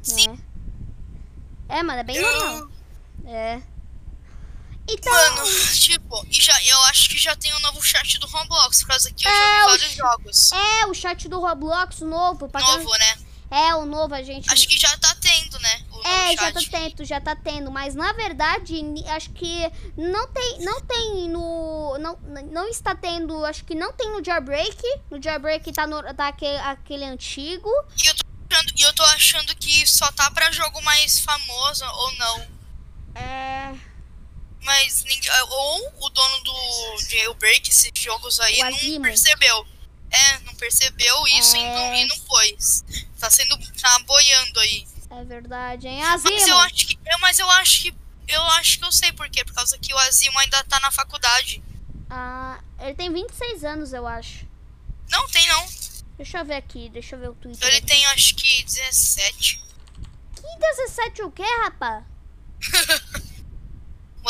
Sim. 0.02 0.38
É, 1.66 1.78
é 1.78 1.82
mano, 1.82 2.00
é 2.00 2.04
bem. 2.04 2.16
Eu, 2.16 2.70
É. 3.24 3.62
Então, 4.88 5.36
mano, 5.36 5.72
tipo, 5.74 6.26
e 6.30 6.40
já, 6.40 6.62
eu 6.64 6.82
acho 6.84 7.08
que 7.10 7.18
já 7.18 7.36
tem 7.36 7.54
um 7.54 7.60
novo 7.60 7.82
chat 7.82 8.18
do 8.18 8.26
Roblox, 8.26 8.80
por 8.80 8.88
causa 8.88 9.12
que 9.12 9.26
eu 9.26 9.30
É, 9.30 9.34
jogo 9.58 9.68
vários 9.68 9.92
jogos. 9.94 10.52
é 10.52 10.86
o 10.86 10.94
chat 10.94 11.28
do 11.28 11.38
Roblox 11.40 12.00
novo, 12.00 12.48
pra 12.48 12.62
quem- 12.62 12.76
Novo, 12.78 12.90
né? 12.98 13.18
É, 13.50 13.74
o 13.74 13.86
novo 13.86 14.14
a 14.14 14.22
gente. 14.22 14.50
Acho 14.52 14.68
que 14.68 14.76
já 14.78 14.94
tá 14.98 15.14
tendo, 15.22 15.58
né? 15.60 15.82
É, 16.04 16.36
já 16.36 16.52
tá 16.52 16.60
tendo, 16.70 17.04
já 17.04 17.20
tá 17.20 17.34
tendo, 17.34 17.70
mas 17.70 17.94
na 17.94 18.12
verdade, 18.12 18.74
acho 19.08 19.30
que 19.30 19.60
não 19.96 20.28
tem, 20.28 20.58
não 20.64 20.80
tem 20.82 21.28
no, 21.30 21.96
não, 21.98 22.18
não 22.52 22.68
está 22.68 22.94
tendo, 22.94 23.44
acho 23.46 23.64
que 23.64 23.74
não 23.74 23.90
tem 23.92 24.10
no 24.12 24.22
Jailbreak, 24.24 24.76
no 25.10 25.20
Jailbreak 25.22 25.72
tá, 25.72 25.86
no, 25.86 26.02
tá 26.14 26.28
aquele, 26.28 26.58
aquele 26.58 27.04
antigo, 27.04 27.70
E 28.02 28.06
eu, 28.06 28.14
tô 28.14 28.24
achando, 28.50 28.72
e 28.76 28.82
eu 28.82 28.92
tô 28.94 29.02
achando 29.04 29.56
que 29.56 29.86
só 29.86 30.10
tá 30.12 30.30
pra 30.30 30.52
jogo 30.52 30.82
mais 30.82 31.18
famoso 31.20 31.84
ou 31.86 32.12
não. 32.18 32.46
é, 33.14 33.74
Mas 34.62 35.04
ninguém. 35.04 35.30
Ou 35.48 35.92
o 36.00 36.08
dono 36.10 36.40
do 36.44 36.98
Jailbreak, 37.08 37.68
esses 37.70 37.90
jogos 37.94 38.38
aí, 38.40 38.58
não 38.58 38.68
Azimo. 38.68 39.02
percebeu. 39.04 39.66
É, 40.10 40.38
não 40.40 40.54
percebeu 40.54 41.26
isso 41.28 41.54
e, 41.56 41.60
não, 41.60 41.78
É. 41.78 42.02
e 42.02 42.04
não 42.06 42.18
pôs. 42.20 42.84
Tá 43.18 43.30
sendo. 43.30 43.56
tá 43.80 43.98
boiando 44.00 44.60
aí. 44.60 44.86
é 45.10 45.24
verdade, 45.24 45.86
hein, 45.88 46.00
Mas 46.02 46.24
eu 46.24 46.34
Azimo, 46.36 46.58
acho 46.60 46.86
que. 46.86 46.98
eu- 47.06 47.18
mas 47.20 47.38
eu 47.38 47.50
acho 47.50 47.82
que. 47.82 47.94
Eu 48.28 48.42
acho 48.42 48.78
que 48.78 48.84
eu 48.84 48.92
sei 48.92 49.12
por 49.12 49.28
quê. 49.30 49.42
Por 49.44 49.54
causa 49.54 49.78
que 49.78 49.92
o 49.94 49.98
Azimo 49.98 50.38
ainda 50.38 50.62
tá 50.64 50.78
na 50.80 50.90
faculdade. 50.90 51.62
ah, 52.10 52.58
ele 52.80 52.94
tem 52.94 53.12
26 53.12 53.64
anos, 53.64 53.92
eu 53.92 54.06
acho, 54.06 54.46
Não 55.10 55.26
tem 55.28 55.46
não. 55.48 55.66
deixa 56.16 56.38
eu 56.38 56.44
ver 56.44 56.54
aqui, 56.56 56.88
deixa 56.90 57.16
eu 57.16 57.20
ver 57.20 57.28
o 57.30 57.34
Twitter 57.34 57.66
Ele 57.68 57.76
aqui. 57.78 57.86
tem 57.86 58.06
acho 58.06 58.34
que 58.34 58.62
17. 58.64 59.62
Que 60.36 60.58
17 60.58 61.22
o 61.22 61.30
quê, 61.30 61.42
rapaz? 61.64 62.04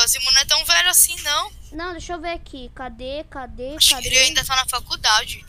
O 0.08 0.10
Azimo 0.10 0.30
não 0.32 0.40
é 0.40 0.44
tão 0.46 0.64
velho 0.64 0.88
assim, 0.88 1.14
não. 1.20 1.52
Não, 1.70 1.92
deixa 1.92 2.14
eu 2.14 2.20
ver 2.20 2.30
aqui, 2.32 2.70
cadê, 2.74 3.24
cadê, 3.24 3.76
Acho 3.76 3.88
que 3.88 3.94
cadê? 3.94 4.06
ele 4.06 4.18
ainda 4.20 4.42
tá 4.42 4.56
na 4.56 4.64
faculdade. 4.66 5.44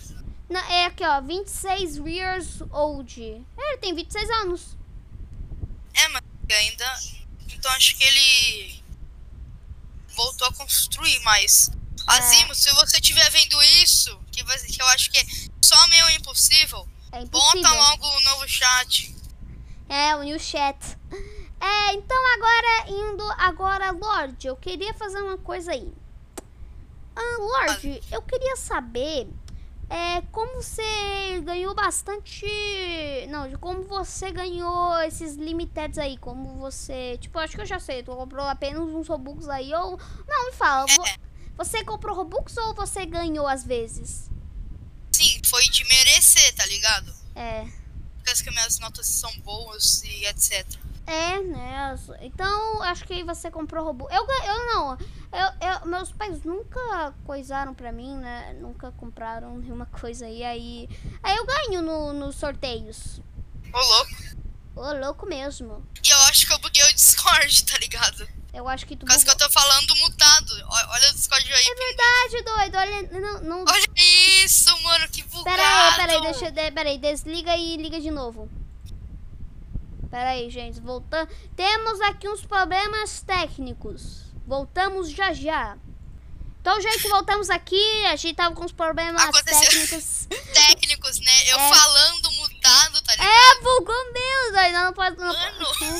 Não, 0.49 0.59
é 0.59 0.85
aqui, 0.87 1.01
ó, 1.05 1.21
26 1.21 1.95
years 1.95 2.61
old, 2.69 3.23
é, 3.57 3.69
ele 3.69 3.77
tem 3.77 3.95
26 3.95 4.29
anos. 4.41 4.75
É, 5.93 6.07
mas 6.09 6.21
ainda. 6.51 6.99
Então 7.53 7.71
acho 7.71 7.95
que 7.95 8.03
ele 8.03 8.83
voltou 10.09 10.45
a 10.49 10.53
construir 10.53 11.17
mais. 11.21 11.71
Azimo, 12.05 12.53
se 12.53 12.69
você 12.73 12.97
estiver 12.97 13.29
vendo 13.31 13.63
isso, 13.81 14.19
que, 14.29 14.43
vai- 14.43 14.59
que 14.59 14.81
eu 14.81 14.87
acho 14.87 15.09
que 15.09 15.19
é 15.19 15.25
só 15.63 15.87
meio 15.87 16.09
impossível, 16.09 16.85
É 17.13 17.21
impossível. 17.21 17.61
bota 17.63 17.73
logo 17.75 18.05
o 18.07 18.21
novo 18.23 18.45
chat. 18.49 19.15
É, 19.87 20.13
o 20.17 20.23
new 20.23 20.37
chat. 20.39 20.75
É, 21.59 21.93
então 21.93 22.17
agora 22.35 22.89
indo 22.89 23.23
agora, 23.37 23.91
Lorde, 23.91 24.47
eu 24.47 24.55
queria 24.55 24.93
fazer 24.93 25.21
uma 25.21 25.37
coisa 25.37 25.71
aí. 25.71 25.91
Ah, 27.15 27.37
Lorde, 27.39 28.01
eu 28.11 28.21
queria 28.21 28.55
saber 28.55 29.27
é, 29.89 30.21
como 30.31 30.61
você 30.61 31.41
ganhou 31.43 31.73
bastante. 31.73 32.45
Não, 33.29 33.49
de 33.49 33.57
como 33.57 33.83
você 33.83 34.31
ganhou 34.31 35.01
esses 35.01 35.35
limiteds 35.35 35.97
aí. 35.97 36.15
Como 36.17 36.59
você. 36.59 37.17
Tipo, 37.19 37.39
acho 37.39 37.55
que 37.55 37.61
eu 37.61 37.65
já 37.65 37.79
sei. 37.79 38.03
Tu 38.03 38.15
comprou 38.15 38.45
apenas 38.45 38.81
uns 38.81 39.07
Robux 39.07 39.49
aí 39.49 39.73
ou. 39.73 39.99
Não, 40.27 40.45
me 40.45 40.53
fala. 40.53 40.85
É. 40.91 41.17
Você 41.57 41.83
comprou 41.83 42.15
Robux 42.15 42.55
ou 42.57 42.75
você 42.75 43.05
ganhou 43.05 43.47
às 43.47 43.65
vezes? 43.65 44.29
Sim, 45.11 45.41
foi 45.45 45.63
de 45.63 45.83
merecer, 45.85 46.53
tá 46.55 46.65
ligado? 46.67 47.13
É. 47.35 47.67
Porque 48.23 48.43
que 48.43 48.51
minhas 48.51 48.77
notas 48.79 49.07
são 49.07 49.31
boas 49.39 50.03
e 50.03 50.25
etc. 50.25 50.65
É, 51.11 51.39
né? 51.41 51.95
Então, 52.21 52.83
acho 52.83 53.03
que 53.03 53.23
você 53.23 53.49
comprou 53.49 53.83
robô. 53.83 54.07
Eu, 54.11 54.23
eu 54.27 54.65
não. 54.67 54.91
Eu, 55.31 55.67
eu- 55.81 55.85
meus 55.87 56.11
pais 56.11 56.43
nunca 56.43 57.13
coisaram 57.25 57.73
pra 57.73 57.91
mim, 57.91 58.15
né? 58.17 58.55
Nunca 58.61 58.91
compraram 58.91 59.57
nenhuma 59.57 59.87
coisa 59.99 60.25
aí. 60.27 60.43
Aí, 60.43 60.87
aí 61.23 61.35
eu 61.35 61.45
ganho 61.45 61.81
no, 61.81 62.13
nos 62.13 62.35
sorteios. 62.35 63.19
Ô, 63.73 63.77
louco. 63.79 64.11
Ô, 64.75 64.93
louco 65.05 65.25
mesmo. 65.25 65.83
E 66.05 66.09
eu 66.09 66.17
acho 66.29 66.45
que 66.45 66.53
eu 66.53 66.59
buguei 66.59 66.83
o 66.83 66.93
Discord, 66.93 67.65
tá 67.65 67.77
ligado? 67.79 68.27
Eu 68.53 68.67
acho 68.67 68.85
que 68.85 68.95
tu. 68.95 68.99
Por 69.01 69.07
causa 69.07 69.25
que 69.25 69.31
eu 69.31 69.37
tô 69.37 69.49
falando 69.49 69.95
mutado. 69.97 70.51
Olha 70.89 71.09
o 71.09 71.13
Discord 71.13 71.51
aí. 71.53 71.65
É 71.67 71.75
verdade, 71.75 72.43
doido. 72.43 72.77
Olha, 72.77 73.19
não, 73.19 73.41
não. 73.41 73.65
Olha 73.67 73.85
isso, 74.43 74.75
mano, 74.83 75.07
que 75.09 75.23
bugado. 75.23 75.43
Pera 75.43 75.63
aí, 75.87 75.95
pera 75.95 76.13
aí, 76.13 76.21
deixa 76.21 76.45
aí, 76.89 76.97
desliga 76.97 77.55
e 77.55 77.77
liga 77.77 77.99
de 77.99 78.11
novo. 78.11 78.49
Pera 80.09 80.29
aí, 80.31 80.49
gente. 80.49 80.79
Voltando. 80.79 81.29
Temos 81.55 82.01
aqui 82.01 82.27
uns 82.27 82.45
problemas 82.45 83.21
técnicos. 83.21 84.23
Voltamos 84.47 85.09
já 85.11 85.31
já. 85.33 85.77
Então, 86.61 86.81
gente, 86.81 87.07
voltamos 87.07 87.49
aqui. 87.49 88.05
A 88.07 88.15
gente 88.15 88.35
tava 88.35 88.53
com 88.55 88.65
uns 88.65 88.71
problemas 88.71 89.21
Aconteceu. 89.21 89.61
técnicos. 89.69 90.27
Técnicos, 90.53 91.19
né? 91.19 91.51
Eu 91.51 91.59
É. 91.59 91.73
falando 91.73 92.31
mutado, 92.33 93.01
tá 93.01 93.11
ligado? 93.13 93.29
É, 93.29 93.61
bugou 93.61 94.13
mesmo, 94.13 94.51
doido. 94.53 94.73
Não 94.73 94.93
pode. 94.93 95.17
Não 95.17 95.27
Mano. 95.27 95.99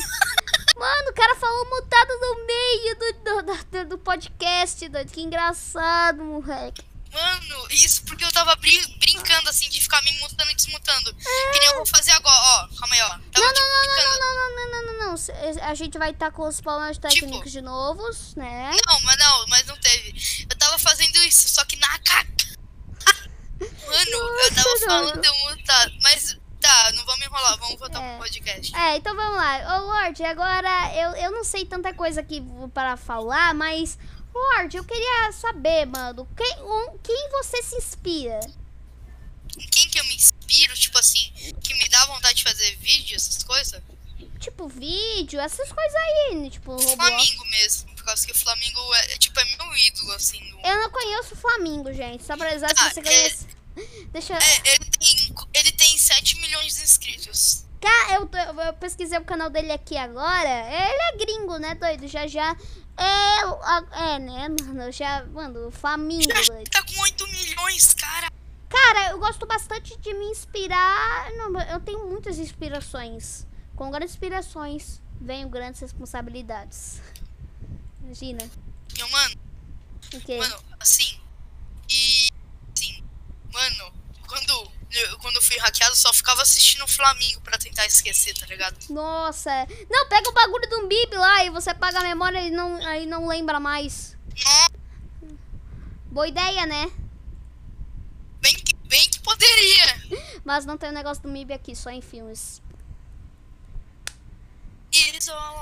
Mano, 0.76 1.10
o 1.10 1.14
cara 1.14 1.36
falou 1.36 1.68
mutado 1.68 2.08
no 2.20 2.46
meio 2.46 2.96
do, 2.96 3.12
do, 3.42 3.64
do, 3.64 3.84
do 3.90 3.98
podcast, 3.98 4.88
doido. 4.88 5.10
Que 5.12 5.20
engraçado, 5.22 6.22
moleque. 6.24 6.82
Mano, 7.12 7.66
isso 7.70 8.04
porque 8.04 8.24
eu 8.24 8.30
tava 8.32 8.54
brin- 8.56 8.96
brincando 8.98 9.48
assim 9.50 9.68
de 9.68 9.80
ficar 9.80 10.00
me 10.02 10.12
mutando 10.20 10.50
e 10.50 10.54
desmutando. 10.54 11.12
Que 11.14 11.58
nem 11.58 11.68
eu 11.68 11.74
vou 11.76 11.86
fazer 11.86 12.12
agora, 12.12 12.36
ó. 12.36 12.68
Calma 12.78 12.94
aí, 12.94 13.02
ó. 13.02 13.08
Tava 13.08 13.20
Não, 13.46 13.52
tipo, 13.52 13.66
não, 13.66 13.74
não, 13.74 13.80
brincando. 13.80 14.18
não, 14.20 14.34
não, 14.34 14.54
não, 14.54 14.70
não, 14.70 14.86
não, 14.98 15.06
não. 15.10 15.16
Se- 15.16 15.32
A 15.62 15.74
gente 15.74 15.98
vai 15.98 16.10
estar 16.10 16.30
com 16.30 16.46
os 16.46 16.60
problemas 16.60 16.98
técnicos 16.98 17.50
de 17.50 17.60
novos, 17.60 18.34
né? 18.36 18.70
Não, 18.86 19.00
mas 19.02 19.16
não, 19.18 19.46
mas 19.48 19.66
não 19.66 19.76
teve. 19.78 20.46
Eu 20.48 20.56
tava 20.56 20.78
fazendo 20.78 21.16
isso, 21.24 21.48
só 21.48 21.64
que 21.64 21.76
na 21.76 21.98
caca. 21.98 22.30
Mano, 23.60 24.10
eu 24.44 24.54
tava 24.54 24.68
Nossa, 24.70 24.86
falando 24.86 25.24
eu 25.24 25.34
mutado. 25.50 25.92
Mas 26.02 26.38
tá, 26.60 26.92
não 26.92 27.04
vamos 27.04 27.26
enrolar, 27.26 27.58
vamos 27.58 27.78
voltar 27.78 28.00
É. 28.02 28.08
pro 28.10 28.18
podcast. 28.24 28.74
É, 28.76 28.96
então 28.96 29.14
vamos 29.14 29.36
lá. 29.36 29.78
Ô, 29.80 29.86
Lorde, 29.86 30.22
agora 30.24 30.94
eu, 30.94 31.10
eu 31.16 31.30
não 31.32 31.44
sei 31.44 31.64
tanta 31.66 31.92
coisa 31.92 32.20
aqui 32.20 32.42
para 32.72 32.96
falar, 32.96 33.52
mas, 33.54 33.98
Lorde, 34.34 34.76
eu 34.76 34.84
queria 34.84 35.32
saber, 35.32 35.86
mano, 35.86 36.26
quem, 36.36 36.62
um- 36.62 36.98
quem 36.98 37.28
você 37.30 37.62
se 37.62 37.76
inspira? 37.76 38.40
Em 39.58 39.66
quem 39.68 39.88
que 39.88 39.98
eu 39.98 40.04
me 40.04 40.14
inspiro, 40.14 40.74
tipo 40.74 40.96
assim, 40.98 41.32
que 41.62 41.74
me 41.74 41.88
dá 41.88 42.06
vontade 42.06 42.34
de 42.36 42.44
fazer 42.44 42.76
vídeo, 42.76 43.16
essas 43.16 43.42
coisas? 43.42 43.82
Tipo, 44.38 44.68
vídeo, 44.68 45.38
essas 45.40 45.70
coisas 45.72 45.94
aí, 45.94 46.36
né? 46.36 46.50
tipo, 46.50 46.70
Roblox. 46.72 46.94
Flamengo 46.94 47.44
mesmo, 47.50 47.94
por 47.94 48.04
causa 48.04 48.24
que 48.26 48.32
o 48.32 48.36
Flamengo 48.38 48.94
é, 48.94 49.14
é, 49.14 49.18
tipo, 49.18 49.38
é 49.38 49.44
meu 49.56 49.76
ídolo, 49.76 50.12
assim. 50.12 50.40
Eu 50.64 50.76
não 50.80 50.90
conheço 50.90 51.34
o 51.34 51.36
Flamengo, 51.36 51.92
gente, 51.92 52.24
só 52.24 52.36
pra 52.36 52.50
avisar 52.50 52.70
se 52.70 52.82
Ah, 52.82 52.90
você 52.90 53.00
é- 53.00 53.02
conhece. 53.02 53.46
Deixa 54.12 54.32
eu... 54.34 54.38
É, 54.38 54.62
ele 54.74 54.84
tem, 54.98 55.34
ele 55.54 55.72
tem 55.72 55.98
7 55.98 56.36
milhões 56.40 56.76
de 56.76 56.82
inscritos. 56.82 57.64
Cara, 57.80 58.14
eu, 58.14 58.26
tô- 58.26 58.36
eu 58.62 58.72
pesquisei 58.74 59.18
o 59.18 59.24
canal 59.24 59.48
dele 59.50 59.72
aqui 59.72 59.96
agora. 59.96 60.48
Ele 60.48 61.02
é 61.02 61.16
gringo, 61.16 61.56
né, 61.58 61.74
doido? 61.74 62.06
Já 62.06 62.26
já. 62.26 62.54
É, 62.96 64.14
é 64.14 64.18
né, 64.18 64.48
mano? 64.48 64.92
Já, 64.92 65.24
mano, 65.26 65.70
Flamengo, 65.70 66.26
doido. 66.46 66.68
Tá 66.70 66.82
com 66.82 67.00
8 67.00 67.26
milhões, 67.28 67.94
cara. 67.94 68.28
Cara, 68.68 69.10
eu 69.10 69.18
gosto 69.18 69.46
bastante 69.46 69.96
de 69.98 70.12
me 70.14 70.26
inspirar. 70.26 71.30
Não, 71.32 71.58
eu 71.62 71.80
tenho 71.80 72.06
muitas 72.06 72.38
inspirações. 72.38 73.46
Com 73.74 73.90
grandes 73.90 74.12
inspirações, 74.12 75.00
venho 75.20 75.48
grandes 75.48 75.80
responsabilidades. 75.80 77.00
Imagina. 78.04 78.48
Eu, 78.98 79.08
mano, 79.08 79.34
O 80.14 80.20
quê? 80.20 80.36
mano, 80.38 80.56
assim. 80.78 81.18
E. 81.88 82.28
Assim, 82.76 83.02
mano, 83.52 83.92
quando 84.28 84.70
eu, 84.90 85.18
quando 85.18 85.36
eu 85.36 85.42
fui 85.42 85.56
hackeado, 85.58 85.96
só 85.96 86.12
ficava 86.12 86.42
assistindo 86.42 86.84
o 86.84 86.88
Flamengo 86.88 87.40
pra 87.42 87.58
tentar 87.58 87.86
esquecer, 87.86 88.34
tá 88.36 88.46
ligado? 88.46 88.76
Nossa. 88.90 89.50
Não, 89.88 90.08
pega 90.08 90.28
o 90.28 90.32
bagulho 90.32 90.68
um 90.82 90.88
bip 90.88 91.14
lá 91.14 91.44
e 91.44 91.50
você 91.50 91.72
paga 91.74 92.00
a 92.00 92.02
memória 92.02 92.40
e 92.40 92.50
não, 92.50 92.76
aí 92.86 93.06
não 93.06 93.28
lembra 93.28 93.60
mais. 93.60 94.16
Nossa, 94.44 94.80
Boa 96.10 96.26
ideia, 96.26 96.66
né? 96.66 96.90
bem 98.40 98.54
que, 98.54 98.74
bem 98.86 99.08
que 99.08 99.20
poderia. 99.20 100.02
Mas 100.44 100.64
não 100.64 100.76
tem 100.76 100.90
o 100.90 100.92
negócio 100.92 101.22
do 101.22 101.28
MIB 101.28 101.52
aqui, 101.52 101.76
só 101.76 101.90
em 101.90 102.00
filmes. 102.00 102.60
isolados. 104.92 105.50
Não, 105.50 105.59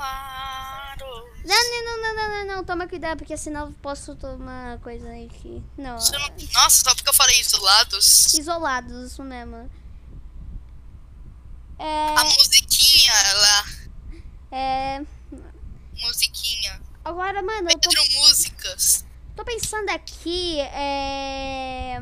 não, 1.45 1.85
não, 1.85 2.01
não, 2.01 2.15
não, 2.15 2.29
não, 2.29 2.55
não, 2.55 2.65
toma 2.65 2.87
cuidado, 2.87 3.19
porque 3.19 3.37
senão 3.37 3.67
eu 3.67 3.73
posso 3.81 4.15
tomar 4.15 4.79
coisa 4.79 5.09
aí 5.09 5.27
que... 5.29 5.63
Não, 5.77 5.95
Nossa, 5.95 6.83
só 6.83 6.95
porque 6.95 7.09
eu 7.09 7.13
falei 7.13 7.39
isolados. 7.39 8.33
isolados, 8.33 9.11
isso 9.11 9.23
mesmo. 9.23 9.69
É, 11.77 12.15
A 12.17 12.23
musiquinha, 12.25 13.13
ela. 13.13 13.65
é... 14.51 15.01
Musiquinha. 15.93 16.81
Agora, 17.05 17.41
mano, 17.41 17.69
eu 17.69 17.79
tô, 17.79 17.89
Pedro 17.89 18.03
Músicas. 18.19 19.05
tô 19.35 19.43
pensando 19.45 19.89
aqui, 19.89 20.59
é... 20.59 22.01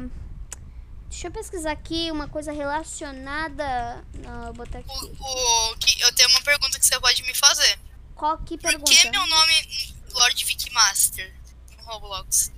Deixa 1.09 1.27
eu 1.27 1.31
pesquisar 1.31 1.71
aqui 1.71 2.11
uma 2.11 2.27
coisa 2.27 2.51
relacionada... 2.51 4.03
Não, 4.15 4.47
eu 4.47 4.53
vou 4.53 4.65
botar 4.65 4.79
aqui. 4.79 4.89
O, 4.89 5.71
o, 5.71 5.77
que, 5.77 6.01
eu 6.01 6.13
tenho 6.13 6.29
uma 6.29 6.41
pergunta 6.41 6.77
que 6.79 6.85
você 6.85 6.99
pode 6.99 7.23
me 7.23 7.33
fazer. 7.33 7.76
Qual 8.17 8.37
que 8.39 8.57
Por 8.57 8.69
pergunta? 8.71 8.91
que 8.91 9.09
meu 9.11 9.27
nome 9.27 9.93
Lord 10.13 10.45
Vic 10.45 10.71
Master 10.73 11.33
no 11.77 11.83
Roblox? 11.83 12.51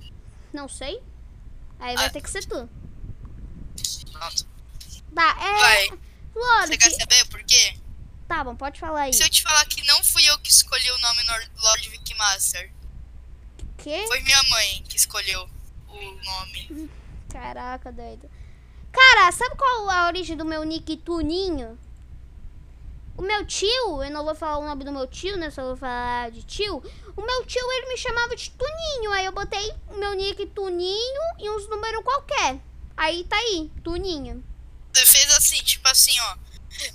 Não 0.52 0.68
sei. 0.68 1.02
Aí 1.78 1.94
vai 1.96 2.06
Ah. 2.06 2.10
ter 2.10 2.20
que 2.22 2.30
ser 2.30 2.44
tu. 2.46 2.68
Pronto. 4.12 4.46
Tá, 5.14 5.36
é... 5.40 5.58
Vai. 5.60 5.98
Lorde, 6.34 6.68
Você 6.68 6.78
quer 6.78 6.90
saber 6.90 7.24
por 7.26 7.42
quê? 7.44 7.76
tá 8.28 8.44
bom, 8.44 8.54
pode 8.54 8.78
falar 8.78 9.02
aí. 9.02 9.12
Se 9.12 9.22
eu 9.24 9.28
te 9.28 9.42
falar 9.42 9.64
que 9.66 9.84
não 9.86 10.02
fui 10.04 10.24
eu 10.24 10.38
que 10.38 10.50
escolhi 10.50 10.88
o 10.92 10.98
nome 11.00 11.20
Lord 11.62 11.88
Vic 11.90 12.14
Master, 12.16 12.72
Que? 13.78 14.06
foi 14.06 14.20
minha 14.20 14.42
mãe 14.44 14.84
que 14.88 14.96
escolheu 14.96 15.48
o 15.88 16.24
nome. 16.24 16.88
Caraca, 17.30 17.90
doido. 17.92 18.30
Cara, 18.92 19.30
sabe 19.32 19.56
qual 19.56 19.90
a 19.90 20.06
origem 20.06 20.36
do 20.36 20.44
meu 20.44 20.62
nick 20.64 20.96
Tuninho? 20.98 21.78
O 23.20 23.22
meu 23.22 23.44
tio, 23.44 24.02
eu 24.02 24.10
não 24.10 24.24
vou 24.24 24.34
falar 24.34 24.56
o 24.56 24.66
nome 24.66 24.82
do 24.82 24.90
meu 24.90 25.06
tio, 25.06 25.36
né? 25.36 25.50
Só 25.50 25.62
vou 25.62 25.76
falar 25.76 26.30
de 26.30 26.42
tio. 26.42 26.82
O 27.14 27.20
meu 27.20 27.44
tio, 27.44 27.72
ele 27.72 27.88
me 27.88 27.98
chamava 27.98 28.34
de 28.34 28.50
Tuninho. 28.50 29.12
Aí 29.12 29.26
eu 29.26 29.32
botei 29.32 29.74
o 29.88 29.98
meu 29.98 30.14
nick 30.14 30.46
Tuninho 30.46 31.20
e 31.38 31.50
uns 31.50 31.68
números 31.68 32.02
qualquer. 32.02 32.58
Aí 32.96 33.24
tá 33.24 33.36
aí, 33.36 33.70
Tuninho. 33.84 34.42
Você 34.90 35.04
fez 35.04 35.30
assim, 35.36 35.62
tipo 35.62 35.86
assim, 35.86 36.18
ó. 36.18 36.36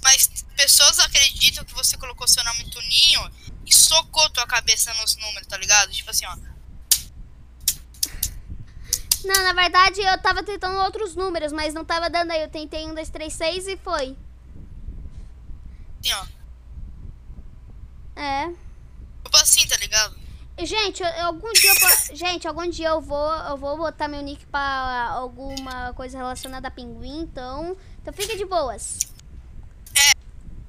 Mas 0.01 0.27
pessoas 0.57 0.97
acreditam 0.97 1.63
que 1.63 1.75
você 1.75 1.95
colocou 1.95 2.27
seu 2.27 2.43
nome 2.43 2.71
Tuninho 2.71 3.31
e 3.63 3.71
socou 3.71 4.27
tua 4.31 4.47
cabeça 4.47 4.91
nos 4.95 5.15
números, 5.17 5.47
tá 5.47 5.57
ligado? 5.57 5.91
Tipo 5.91 6.09
assim, 6.09 6.25
ó. 6.25 6.35
Não, 9.25 9.43
na 9.43 9.53
verdade 9.53 10.01
eu 10.01 10.17
tava 10.23 10.41
tentando 10.41 10.79
outros 10.79 11.15
números, 11.15 11.51
mas 11.51 11.75
não 11.75 11.85
tava 11.85 12.09
dando 12.09 12.31
aí. 12.31 12.41
Eu 12.41 12.49
tentei 12.49 12.83
um, 12.87 12.95
dois, 12.95 13.11
três, 13.11 13.31
seis 13.31 13.67
e 13.67 13.77
foi. 13.77 14.17
Assim, 16.05 16.13
ó. 16.13 16.25
É. 18.21 18.47
Tipo 19.23 19.37
assim, 19.37 19.67
tá 19.67 19.75
ligado? 19.77 20.15
Gente, 20.63 21.01
eu- 21.01 21.25
algum 21.25 21.51
dia 21.51 21.71
eu, 21.71 22.15
gente, 22.15 22.47
algum 22.47 22.69
dia 22.69 22.87
eu 22.89 23.01
vou, 23.01 23.33
eu 23.33 23.57
vou 23.57 23.75
botar 23.75 24.07
meu 24.07 24.21
nick 24.21 24.45
pra 24.45 25.09
alguma 25.11 25.91
coisa 25.93 26.17
relacionada 26.17 26.67
a 26.69 26.71
pinguim, 26.71 27.21
então, 27.21 27.75
então 28.01 28.13
fica 28.13 28.37
de 28.37 28.45
boas. 28.45 28.99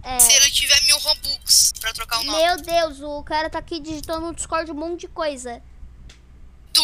É. 0.02 0.18
Se 0.18 0.32
ele 0.32 0.50
tiver 0.50 0.80
mil 0.82 0.98
Robux 0.98 1.72
pra 1.80 1.92
trocar 1.92 2.20
o 2.20 2.24
nome. 2.24 2.38
Meu 2.38 2.56
Deus, 2.62 3.00
o 3.00 3.22
cara 3.24 3.50
tá 3.50 3.58
aqui 3.58 3.80
digitando 3.80 4.26
no 4.26 4.34
Discord 4.34 4.70
um 4.70 4.74
monte 4.74 5.00
de 5.02 5.08
coisa. 5.08 5.62
Tu, 6.72 6.82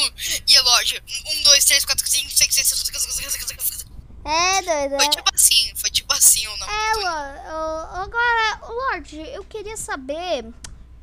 e 0.49 0.57
a 0.57 0.63
loja. 0.63 1.03
Um, 1.27 1.43
dois, 1.43 1.65
três, 1.65 1.85
quatro, 1.85 2.05
cinco, 2.09 2.31
seis, 2.31 2.53
sete, 2.55 2.67
sete, 2.67 2.93
oito, 2.93 3.17
nove. 3.17 3.82
É, 4.25 4.63
doido. 4.63 4.97
Foi 4.97 5.07
é. 5.07 5.11
tipo 5.11 5.35
assim, 5.35 5.73
foi 5.77 5.91
tipo 5.91 6.13
assim 6.13 6.47
o 6.47 6.57
nome. 6.57 6.73
É. 6.73 6.95
Lorde, 6.95 7.41
agora, 8.03 8.61
Lorde, 8.69 9.21
eu 9.21 9.45
queria 9.45 9.77
saber 9.77 10.47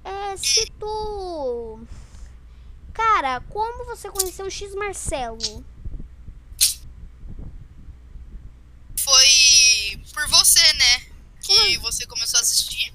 é, 0.03 0.37
se 0.37 0.65
tu... 0.79 1.85
Cara, 2.93 3.41
como 3.49 3.85
você 3.85 4.09
conheceu 4.09 4.45
o 4.45 4.51
X 4.51 4.73
Marcelo? 4.75 5.65
Foi 8.97 10.01
por 10.13 10.27
você, 10.29 10.73
né? 10.73 11.05
Que 11.41 11.77
Hum. 11.77 11.81
você 11.81 12.05
começou 12.05 12.37
a 12.37 12.41
assistir. 12.41 12.93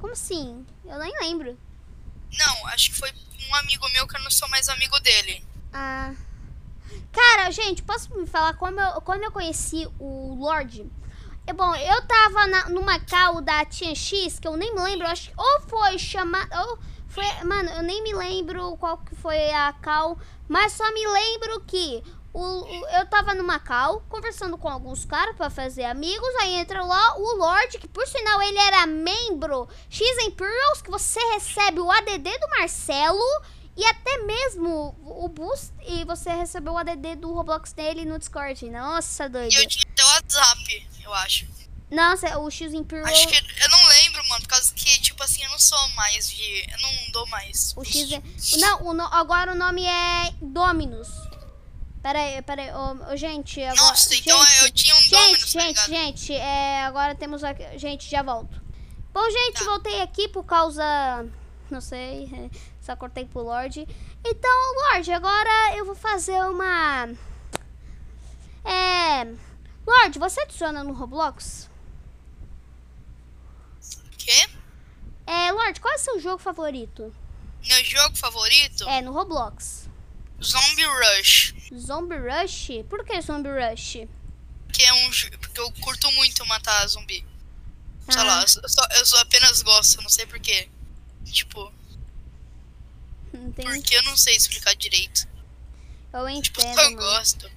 Como 0.00 0.12
assim? 0.12 0.64
Eu 0.84 0.98
nem 0.98 1.12
lembro. 1.20 1.58
Não, 2.38 2.66
acho 2.68 2.90
que 2.90 2.96
foi 2.96 3.10
um 3.48 3.54
amigo 3.56 3.88
meu 3.90 4.06
que 4.06 4.16
eu 4.16 4.22
não 4.22 4.30
sou 4.30 4.48
mais 4.48 4.68
amigo 4.68 4.98
dele. 5.00 5.44
Ah. 5.72 6.14
Cara, 7.12 7.50
gente, 7.50 7.82
posso 7.82 8.14
me 8.16 8.26
falar 8.26 8.54
como 8.54 8.80
eu, 8.80 9.00
como 9.02 9.22
eu 9.24 9.32
conheci 9.32 9.88
o 9.98 10.34
Lorde? 10.38 10.90
É 11.46 11.52
bom, 11.52 11.74
eu 11.74 12.02
tava 12.06 12.46
na, 12.46 12.68
numa 12.68 13.00
cal 13.00 13.40
da 13.40 13.64
Tia 13.64 13.94
X, 13.94 14.38
que 14.38 14.46
eu 14.46 14.56
nem 14.56 14.74
me 14.74 14.80
lembro, 14.82 15.06
acho 15.06 15.30
que 15.30 15.34
ou 15.40 15.60
foi 15.62 15.98
chamada. 15.98 16.48
Ou 16.66 16.78
foi. 17.08 17.24
Mano, 17.44 17.70
eu 17.70 17.82
nem 17.82 18.02
me 18.02 18.12
lembro 18.12 18.76
qual 18.76 18.98
que 18.98 19.14
foi 19.14 19.50
a 19.52 19.72
cal, 19.72 20.18
mas 20.46 20.72
só 20.72 20.84
me 20.92 21.06
lembro 21.06 21.60
que 21.66 22.02
o, 22.34 22.40
o- 22.42 22.88
eu 22.98 23.06
tava 23.06 23.32
numa 23.34 23.58
cal, 23.58 24.02
conversando 24.10 24.58
com 24.58 24.68
alguns 24.68 25.06
caras 25.06 25.34
pra 25.34 25.48
fazer 25.48 25.84
amigos, 25.84 26.28
aí 26.42 26.54
entra 26.56 26.84
lá 26.84 27.16
o 27.16 27.36
Lorde, 27.36 27.78
que 27.78 27.88
por 27.88 28.06
sinal 28.06 28.42
ele 28.42 28.58
era 28.58 28.86
membro 28.86 29.66
X 29.88 30.06
Imperials, 30.26 30.82
que 30.82 30.90
você 30.90 31.18
recebe 31.32 31.80
o 31.80 31.90
ADD 31.90 32.38
do 32.38 32.48
Marcelo. 32.58 33.24
E 33.80 33.84
até 33.86 34.18
mesmo 34.24 34.96
o 35.04 35.28
boost 35.28 35.72
e 35.86 36.04
você 36.04 36.30
recebeu 36.32 36.72
o 36.72 36.78
ADD 36.78 37.14
do 37.14 37.32
Roblox 37.32 37.72
dele 37.72 38.04
no 38.04 38.18
Discord. 38.18 38.68
Nossa, 38.70 39.28
doido. 39.28 39.52
E 39.52 39.54
eu 39.62 39.68
tinha 39.68 39.84
até 39.92 40.02
o 40.04 40.06
WhatsApp, 40.08 40.88
eu 41.04 41.14
acho. 41.14 41.46
Nossa, 41.88 42.38
o 42.40 42.50
X 42.50 42.72
Imperial. 42.74 43.06
Acho 43.06 43.28
que 43.28 43.36
eu 43.36 43.68
não 43.70 43.86
lembro, 43.86 44.28
mano, 44.28 44.42
por 44.42 44.48
causa 44.48 44.74
que, 44.74 45.00
tipo 45.00 45.22
assim, 45.22 45.44
eu 45.44 45.50
não 45.50 45.58
sou 45.60 45.88
mais 45.90 46.28
de. 46.28 46.66
Eu 46.72 46.80
não 46.82 47.12
dou 47.12 47.26
mais. 47.28 47.72
O 47.76 47.84
X 47.84 48.10
é... 48.12 48.20
Não, 48.58 48.82
o 48.88 48.92
no- 48.92 49.06
agora 49.14 49.52
o 49.52 49.54
nome 49.54 49.84
é 49.86 50.34
Dominus. 50.42 51.08
Pera 52.02 52.18
aí, 52.20 52.42
pera 52.42 52.62
aí. 52.62 52.70
Ô, 52.72 53.12
ô, 53.12 53.16
gente, 53.16 53.62
agora... 53.62 53.80
Nossa, 53.90 54.14
então 54.14 54.44
gente, 54.44 54.64
eu 54.64 54.70
tinha 54.72 54.94
um 54.96 54.98
Gente, 55.00 55.10
Dominus, 55.10 55.52
tá 55.52 55.60
gente, 55.60 55.68
ligado? 55.76 55.88
gente, 55.88 56.32
é, 56.34 56.82
agora 56.84 57.14
temos 57.14 57.42
aqui... 57.44 57.78
Gente, 57.78 58.10
já 58.10 58.22
volto. 58.22 58.60
Bom, 59.14 59.24
gente, 59.30 59.58
Tá. 59.60 59.64
voltei 59.64 60.00
aqui 60.02 60.28
por 60.28 60.44
causa... 60.44 61.24
Não 61.70 61.80
sei, 61.82 62.24
é, 62.32 62.50
só 62.88 62.96
cortei 62.96 63.26
pro 63.26 63.42
Lorde. 63.42 63.86
Então, 64.24 64.74
Lorde, 64.74 65.12
agora 65.12 65.76
eu 65.76 65.84
vou 65.84 65.94
fazer 65.94 66.40
uma... 66.44 67.06
É... 68.64 69.24
Lorde, 69.86 70.18
você 70.18 70.40
adiciona 70.40 70.82
no 70.82 70.94
Roblox? 70.94 71.68
Quê? 74.16 74.48
É, 75.26 75.52
Lorde, 75.52 75.80
qual 75.82 75.92
é 75.92 75.96
o 75.96 76.00
seu 76.00 76.18
jogo 76.18 76.38
favorito? 76.38 77.14
Meu 77.66 77.84
jogo 77.84 78.16
favorito? 78.16 78.88
É, 78.88 79.02
no 79.02 79.12
Roblox. 79.12 79.86
Zombie 80.42 80.84
Rush. 80.86 81.54
Zombie 81.76 82.16
Rush? 82.16 82.68
Por 82.88 83.04
que 83.04 83.20
Zombie 83.20 83.50
Rush? 83.50 84.06
Que 84.72 84.82
é 84.84 84.92
um 84.94 85.10
porque 85.40 85.60
eu 85.60 85.70
curto 85.82 86.10
muito 86.12 86.46
matar 86.46 86.86
zumbi. 86.86 87.22
Sei 88.08 88.20
Ah. 88.20 88.24
lá, 88.24 88.42
eu 88.42 88.48
só, 88.68 88.82
eu 88.96 89.04
só 89.06 89.18
apenas 89.20 89.60
gosto, 89.62 90.00
não 90.00 90.08
sei 90.08 90.24
porquê. 90.26 90.68
Tipo, 91.26 91.70
Porque 93.54 93.94
eu 93.94 94.02
não 94.04 94.16
sei 94.16 94.36
explicar 94.36 94.74
direito. 94.76 95.26
Eu 96.12 96.42
Tipo, 96.42 96.60
entendo, 96.60 96.78
eu 96.80 96.84
mano. 96.84 96.96
gosto. 96.96 97.50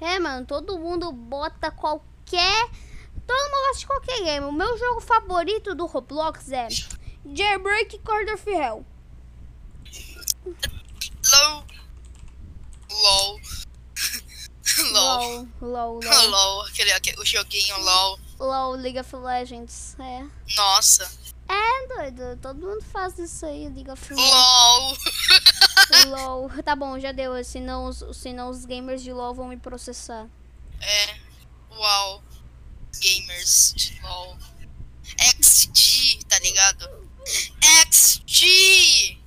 É, 0.00 0.18
mano, 0.18 0.46
todo 0.46 0.78
mundo 0.78 1.12
bota 1.12 1.70
qualquer. 1.70 2.68
Todo 3.26 3.50
mundo 3.50 3.66
gosta 3.68 3.78
de 3.78 3.86
qualquer 3.86 4.24
game. 4.24 4.46
O 4.46 4.52
meu 4.52 4.76
jogo 4.78 5.00
favorito 5.00 5.74
do 5.74 5.86
Roblox 5.86 6.50
é 6.50 6.68
Jailbreak 7.24 7.98
Corridor 8.00 8.34
of 8.34 8.50
Hell. 8.50 8.86
LOL. 11.30 11.64
LOL. 12.90 13.40
LOL, 14.92 15.48
LOL, 15.60 16.00
LOL. 16.00 16.00
LOL, 16.30 16.62
aquele, 16.66 16.92
aquele, 16.92 17.20
o 17.20 17.24
joguinho 17.24 17.78
LOL. 17.80 18.18
LOL, 18.40 18.72
League 18.76 18.98
of 18.98 19.14
Legends. 19.16 19.94
É. 20.00 20.24
Nossa. 20.56 21.10
É, 21.54 21.86
doido. 21.86 22.38
Todo 22.40 22.58
mundo 22.66 22.82
faz 22.82 23.18
isso 23.18 23.44
aí, 23.44 23.66
of 23.68 24.14
Legends. 24.14 24.32
LOL. 24.32 24.96
LOL. 26.08 26.62
Tá 26.62 26.74
bom, 26.74 26.98
já 26.98 27.12
deu. 27.12 27.42
Senão, 27.44 27.86
os- 27.86 28.04
senão 28.16 28.48
os 28.48 28.64
gamers 28.64 29.02
de 29.02 29.12
LOL 29.12 29.34
vão 29.34 29.48
me 29.48 29.56
processar. 29.58 30.26
É. 30.80 31.16
Uau. 31.76 32.22
Gamers. 33.00 33.74
LOL. 34.02 34.36
XG, 35.04 36.20
tá 36.28 36.38
ligado? 36.38 36.88
XG! 37.60 39.18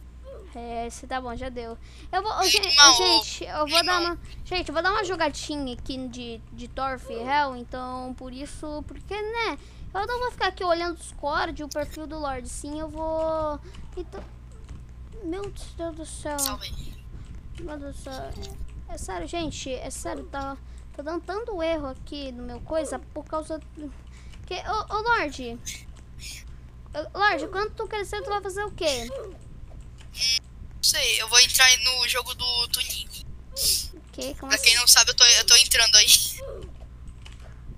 É, 0.57 0.88
esse 0.88 1.05
tá 1.05 1.19
bom, 1.19 1.35
já 1.35 1.49
deu. 1.49 1.77
Eu 2.11 2.23
vou. 2.23 2.43
Gente, 2.45 2.75
mal, 2.77 2.95
gente, 2.95 3.43
eu 3.43 3.67
vou 3.67 3.83
dar 3.85 3.99
uma. 3.99 4.17
Gente, 4.45 4.69
eu 4.69 4.73
vou 4.73 4.81
dar 4.81 4.91
uma 4.91 5.03
jogatinha 5.03 5.73
aqui 5.73 6.07
de, 6.07 6.41
de 6.53 6.67
Torf 6.69 7.11
e 7.11 7.15
Hell, 7.17 7.57
então 7.57 8.13
por 8.17 8.31
isso. 8.31 8.81
Porque, 8.88 9.13
né? 9.21 9.57
Eu 9.95 10.05
não 10.08 10.19
vou 10.19 10.31
ficar 10.31 10.47
aqui 10.47 10.63
olhando 10.63 10.95
o 10.95 10.97
Discord, 10.97 11.63
o 11.63 11.69
perfil 11.69 12.05
do 12.05 12.19
Lorde. 12.19 12.49
Sim, 12.49 12.79
eu 12.79 12.89
vou. 12.89 13.60
Então. 13.95 14.23
Meu 15.23 15.41
Deus 15.77 15.95
do 15.95 16.05
céu. 16.05 16.38
Meu 17.62 17.77
Deus 17.79 17.95
do 17.95 18.03
céu. 18.03 18.34
É 18.89 18.97
sério, 18.97 19.27
gente, 19.27 19.73
é 19.73 19.89
sério, 19.89 20.25
tá, 20.25 20.55
tá 20.95 21.01
dando 21.01 21.23
tanto 21.23 21.63
erro 21.63 21.88
aqui 21.88 22.31
no 22.31 22.43
meu 22.43 22.60
coisa 22.62 22.99
por 22.99 23.23
causa. 23.25 23.60
Que, 24.45 24.55
ô, 24.55 24.93
ô 24.95 25.01
Lorde. 25.01 25.58
Lorde, 27.13 27.47
quando 27.47 27.73
tu 27.73 27.88
crescer, 27.88 28.21
tu 28.21 28.29
vai 28.29 28.41
fazer 28.41 28.63
o 28.63 28.71
quê? 28.71 29.05
Não 29.10 30.84
sei, 30.84 31.21
eu 31.21 31.27
vou 31.27 31.39
entrar 31.39 31.65
aí 31.65 31.84
no 31.84 32.08
jogo 32.08 32.36
do 32.36 32.67
Tuninho. 32.67 33.10
O 33.93 34.12
quê? 34.12 34.36
Como 34.39 34.49
Pra 34.49 34.55
assim? 34.55 34.65
quem 34.65 34.75
não 34.75 34.88
sabe, 34.88 35.12
eu 35.12 35.15
tô, 35.15 35.23
eu 35.23 35.45
tô 35.45 35.55
entrando 35.55 35.95
aí. 35.95 36.08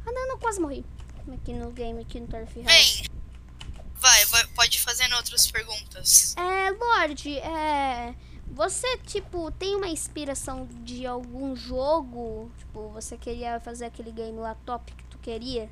Ah, 0.06 0.12
não, 0.12 0.28
não, 0.28 0.40
quase 0.40 0.60
morri. 0.60 0.84
Aqui 1.34 1.54
no 1.54 1.72
game, 1.72 2.02
aqui 2.02 2.20
no 2.20 2.28
Turf 2.28 2.56
House. 2.56 2.66
Bem, 2.66 3.04
vai, 3.96 4.26
vai, 4.26 4.48
pode 4.48 4.80
fazer 4.80 5.12
outras 5.14 5.50
perguntas. 5.52 6.36
É, 6.38 6.72
Lorde, 6.72 7.38
é. 7.38 8.16
Você, 8.48 8.98
tipo, 9.00 9.52
tem 9.52 9.76
uma 9.76 9.88
inspiração 9.88 10.68
de 10.84 11.06
algum 11.06 11.56
jogo? 11.56 12.50
Tipo, 12.58 12.90
você 12.90 13.18
queria 13.18 13.60
fazer 13.60 13.86
aquele 13.86 14.12
game 14.12 14.38
lá 14.40 14.56
top 14.66 14.92
que 14.94 15.04
tu 15.06 15.18
queria? 15.20 15.70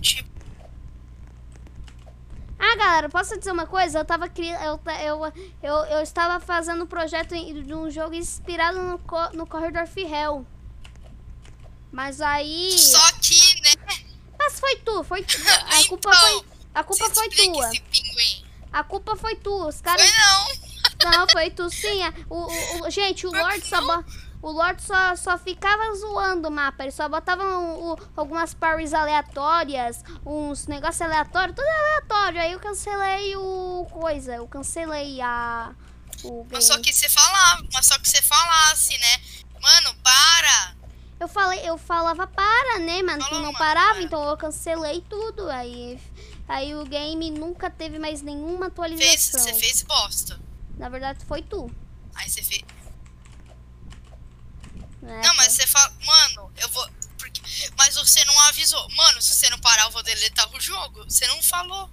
Tipo, 0.00 0.32
Ah, 2.58 2.76
galera, 2.76 3.08
posso 3.08 3.36
dizer 3.36 3.50
uma 3.50 3.66
coisa? 3.66 3.98
Eu 3.98 4.04
tava 4.04 4.28
cri... 4.28 4.48
eu, 4.48 4.80
eu, 5.04 5.32
eu, 5.62 5.76
eu 5.86 6.00
estava 6.00 6.38
fazendo 6.38 6.84
um 6.84 6.86
projeto 6.86 7.34
de 7.34 7.74
um 7.74 7.90
jogo 7.90 8.14
inspirado 8.14 8.78
no, 8.80 8.98
co... 9.00 9.30
no 9.34 9.46
Corridor 9.46 9.86
Hell. 9.96 10.46
Mas 11.90 12.20
aí. 12.22 12.78
só 12.78 13.12
foi 14.62 14.76
tu, 14.76 15.02
foi 15.02 15.22
tu. 15.24 15.36
A 15.48 15.88
culpa 15.88 16.10
Então, 16.10 16.20
foi. 16.20 16.44
A 16.74 16.84
culpa 16.84 17.10
foi 17.10 17.26
explique 17.26 17.52
tua. 17.52 17.70
A 18.72 18.84
culpa 18.84 19.16
foi 19.16 19.34
tu. 19.36 19.66
Os 19.66 19.80
caras. 19.80 20.08
Foi 20.08 20.18
não. 20.18 20.72
Não, 21.10 21.26
foi 21.28 21.50
tu 21.50 21.68
sim. 21.68 22.00
é. 22.04 22.12
O, 22.30 22.46
o- 22.86 22.90
gente, 22.90 23.26
o 23.26 23.30
Foi 23.30 23.40
Lorde 23.40 23.66
só, 23.66 23.80
bo- 23.80 24.04
o 24.40 24.50
Lorde 24.52 24.82
só, 24.82 25.16
só 25.16 25.36
ficava 25.36 25.92
zoando 25.96 26.46
o 26.46 26.50
mapa. 26.50 26.84
Ele 26.84 26.92
só 26.92 27.08
botava 27.08 27.42
um- 27.42 27.90
o- 27.92 27.98
algumas 28.16 28.54
parries 28.54 28.94
aleatórias, 28.94 30.04
uns 30.24 30.68
negócios 30.68 31.00
aleatórios, 31.02 31.56
tudo 31.56 31.66
aleatório. 31.66 32.40
Aí 32.40 32.52
eu 32.52 32.60
cancelei 32.60 33.34
o 33.36 33.84
coisa. 33.90 34.36
Eu 34.36 34.46
cancelei 34.46 35.20
a. 35.20 35.72
O 36.22 36.46
Mas 36.50 36.66
só 36.66 36.78
que 36.78 36.92
você 36.92 37.08
falava, 37.08 37.64
mas 37.72 37.84
só 37.86 37.98
que 37.98 38.08
você 38.08 38.22
falasse, 38.22 38.96
né? 38.96 39.20
Mano, 39.60 39.94
para! 40.04 40.71
Eu 41.22 41.28
falei, 41.28 41.60
eu 41.60 41.78
falava 41.78 42.26
para, 42.26 42.80
né, 42.80 42.98
Falou, 42.98 43.30
não 43.30 43.42
mano, 43.42 43.52
parava, 43.56 43.94
para. 43.94 44.02
então 44.02 44.28
eu 44.28 44.36
cancelei 44.36 45.00
tudo. 45.08 45.48
Aí, 45.50 45.96
aí 46.48 46.74
o 46.74 46.84
game 46.84 47.30
nunca 47.30 47.70
teve 47.70 47.96
mais 47.96 48.22
nenhuma 48.22 48.64
Fez, 48.66 48.72
atualização. 48.72 49.40
você 49.40 49.54
fez 49.54 49.82
bosta. 49.82 50.40
Na 50.76 50.88
verdade 50.88 51.24
foi 51.24 51.40
tu. 51.40 51.70
Aí 52.12 52.28
você 52.28 52.42
fez. 52.42 52.62
Né? 55.00 55.20
Não, 55.22 55.34
mas 55.36 55.52
você 55.52 55.64
fala. 55.64 55.92
Mano, 56.04 56.52
eu 56.56 56.68
vou. 56.70 56.90
Porque... 57.16 57.40
Mas 57.78 57.94
você 57.94 58.24
não 58.24 58.40
avisou. 58.40 58.84
Mano, 58.96 59.22
se 59.22 59.32
você 59.32 59.48
não 59.48 59.60
parar, 59.60 59.84
eu 59.84 59.90
vou 59.92 60.02
deletar 60.02 60.52
o 60.52 60.60
jogo. 60.60 61.04
Você 61.04 61.24
não 61.28 61.40
falou. 61.40 61.88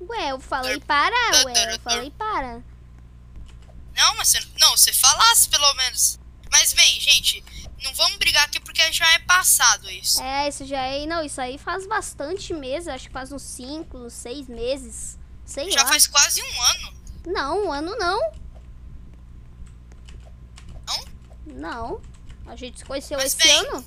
Ué, 0.00 0.32
eu 0.32 0.40
falei 0.40 0.80
para, 0.80 1.14
ué, 1.44 1.74
eu 1.76 1.80
falei 1.80 2.10
para. 2.10 2.60
Não, 3.94 4.16
mas 4.16 4.26
você. 4.26 4.40
Não, 4.58 4.76
você 4.76 4.92
falasse 4.92 5.48
pelo 5.48 5.72
menos. 5.74 6.18
Mas 6.50 6.72
bem, 6.72 7.00
gente, 7.00 7.42
não 7.82 7.92
vamos 7.94 8.16
brigar 8.18 8.44
aqui 8.44 8.58
porque 8.60 8.90
já 8.92 9.10
é 9.14 9.18
passado 9.20 9.90
isso. 9.90 10.22
É, 10.22 10.48
isso 10.48 10.64
já 10.66 10.80
é. 10.82 11.06
Não, 11.06 11.22
isso 11.24 11.40
aí 11.40 11.58
faz 11.58 11.86
bastante 11.86 12.52
meses, 12.54 12.88
acho 12.88 13.06
que 13.06 13.12
faz 13.12 13.30
uns 13.32 13.42
5, 13.42 14.10
6 14.10 14.48
meses. 14.48 15.18
Sei 15.44 15.70
Já 15.70 15.82
lá. 15.82 15.88
faz 15.88 16.06
quase 16.06 16.42
um 16.42 16.62
ano. 16.62 16.94
Não, 17.26 17.66
um 17.66 17.72
ano 17.72 17.96
não. 17.96 18.32
Não? 20.86 21.04
Não. 21.46 22.02
A 22.46 22.56
gente 22.56 22.78
se 22.78 22.84
conheceu 22.84 23.18
Mas 23.18 23.34
esse 23.34 23.42
bem, 23.46 23.56
ano? 23.58 23.84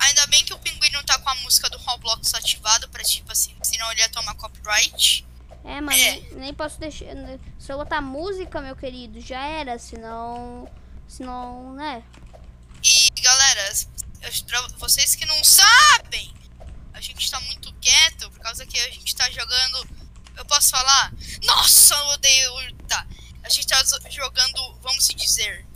Ainda 0.00 0.26
bem 0.28 0.44
que 0.44 0.54
o 0.54 0.58
pinguim 0.58 0.90
não 0.92 1.02
tá 1.04 1.18
com 1.18 1.28
a 1.28 1.34
música 1.36 1.68
do 1.68 1.78
Roblox 1.78 2.32
ativado 2.34 2.88
pra 2.88 3.02
tipo 3.02 3.30
assim, 3.32 3.54
senão 3.62 3.90
ele 3.92 4.00
ia 4.00 4.08
tomar 4.08 4.34
copyright. 4.34 5.26
É, 5.64 5.80
mas 5.80 6.00
É. 6.00 6.20
nem- 6.34 6.54
posso 6.54 6.78
deixar. 6.78 7.06
Se 7.58 7.72
eu 7.72 7.76
botar 7.78 8.00
música, 8.00 8.60
meu 8.60 8.76
querido, 8.76 9.20
já 9.20 9.44
era, 9.44 9.78
senão. 9.78 10.70
Senão, 11.08 11.72
né? 11.74 12.02
E 12.82 13.20
galera, 13.20 13.72
vocês 14.78 15.14
que 15.16 15.26
não 15.26 15.42
sabem, 15.42 16.32
a 16.92 17.00
gente 17.00 17.30
tá 17.30 17.40
muito 17.40 17.72
quieto 17.80 18.30
por 18.30 18.40
causa 18.40 18.64
que 18.66 18.78
a 18.78 18.90
gente 18.90 19.14
tá 19.16 19.28
jogando. 19.30 19.88
Eu 20.36 20.44
posso 20.44 20.70
falar? 20.70 21.12
Nossa, 21.44 21.94
eu 21.94 22.06
odeio. 22.08 22.52
Tá. 22.86 23.06
A 23.42 23.48
gente 23.48 23.66
tá 23.66 23.82
zo- 23.82 23.98
jogando, 24.10 24.78
vamos 24.82 25.04
se 25.04 25.14
dizer. 25.14 25.66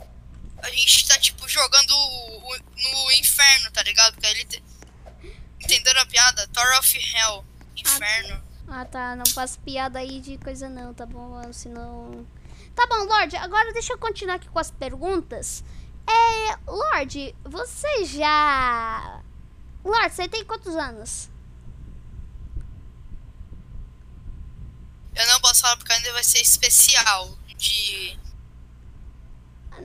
A 0.59 0.69
gente 0.69 1.05
tá 1.07 1.17
tipo 1.19 1.47
jogando 1.49 1.93
no 1.93 3.11
inferno, 3.11 3.69
tá 3.71 3.83
ligado? 3.83 4.13
Porque 4.13 4.27
ele. 4.27 4.45
te- 4.45 4.63
Entenderam 5.59 6.01
a 6.01 6.05
piada? 6.05 6.47
Tower 6.49 6.79
of 6.79 6.97
Hell. 6.97 7.45
Inferno. 7.75 8.43
Ah, 8.67 8.85
tá. 8.85 9.15
Não 9.15 9.25
faço 9.25 9.59
piada 9.59 9.99
aí 9.99 10.19
de 10.21 10.37
coisa 10.37 10.69
não, 10.69 10.93
tá 10.93 11.05
bom? 11.05 11.41
Senão. 11.51 12.25
Tá 12.75 12.87
bom, 12.87 13.03
Lorde. 13.05 13.35
Agora 13.37 13.71
deixa 13.73 13.93
eu 13.93 13.97
continuar 13.97 14.35
aqui 14.35 14.49
com 14.49 14.59
as 14.59 14.71
perguntas. 14.71 15.63
É. 16.07 16.57
Lorde, 16.67 17.35
você 17.43 18.05
já. 18.05 19.21
Lorde, 19.83 20.15
você 20.15 20.27
tem 20.27 20.43
quantos 20.43 20.75
anos? 20.75 21.29
Eu 25.15 25.27
não 25.27 25.39
posso 25.41 25.61
falar 25.61 25.77
porque 25.77 25.93
ainda 25.93 26.11
vai 26.13 26.23
ser 26.23 26.41
especial. 26.41 27.37
De. 27.57 28.19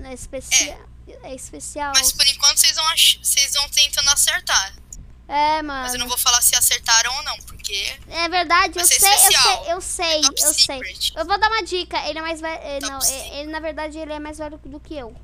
É 0.04 0.14
especial. 0.14 0.88
É, 1.22 1.34
especial. 1.34 1.92
Mas 1.94 2.12
por 2.12 2.26
enquanto 2.26 2.58
vocês 2.58 2.74
vão, 2.74 2.86
ach... 2.88 3.18
vocês 3.22 3.52
vão 3.54 3.68
tentando 3.70 4.10
acertar. 4.10 4.74
É, 5.28 5.60
Mas 5.60 5.92
eu 5.92 5.98
não 5.98 6.06
mano. 6.06 6.08
vou 6.08 6.16
falar 6.18 6.40
se 6.40 6.56
acertaram 6.56 7.14
ou 7.14 7.22
não, 7.22 7.36
porque. 7.40 7.94
É 8.08 8.28
verdade, 8.30 8.78
eu 8.78 8.84
sei, 8.86 8.96
eu 8.96 9.18
sei, 9.18 9.72
eu 9.72 9.80
sei, 9.80 10.20
top 10.22 10.42
eu 10.42 10.54
sei. 10.54 10.80
Eu 11.14 11.26
vou 11.26 11.38
dar 11.38 11.48
uma 11.48 11.62
dica. 11.62 11.98
Ele 12.08 12.18
é 12.18 12.22
mais 12.22 12.40
velho. 12.40 12.60
é, 12.62 12.78
Top 12.78 12.92
Não, 12.92 13.00
secret. 13.02 13.30
é- 13.32 13.40
ele 13.40 13.50
na 13.52 13.60
verdade 13.60 13.98
ele 13.98 14.12
é 14.12 14.18
mais 14.18 14.38
velho 14.38 14.56
do 14.64 14.80
que 14.80 14.94
eu. 14.96 15.14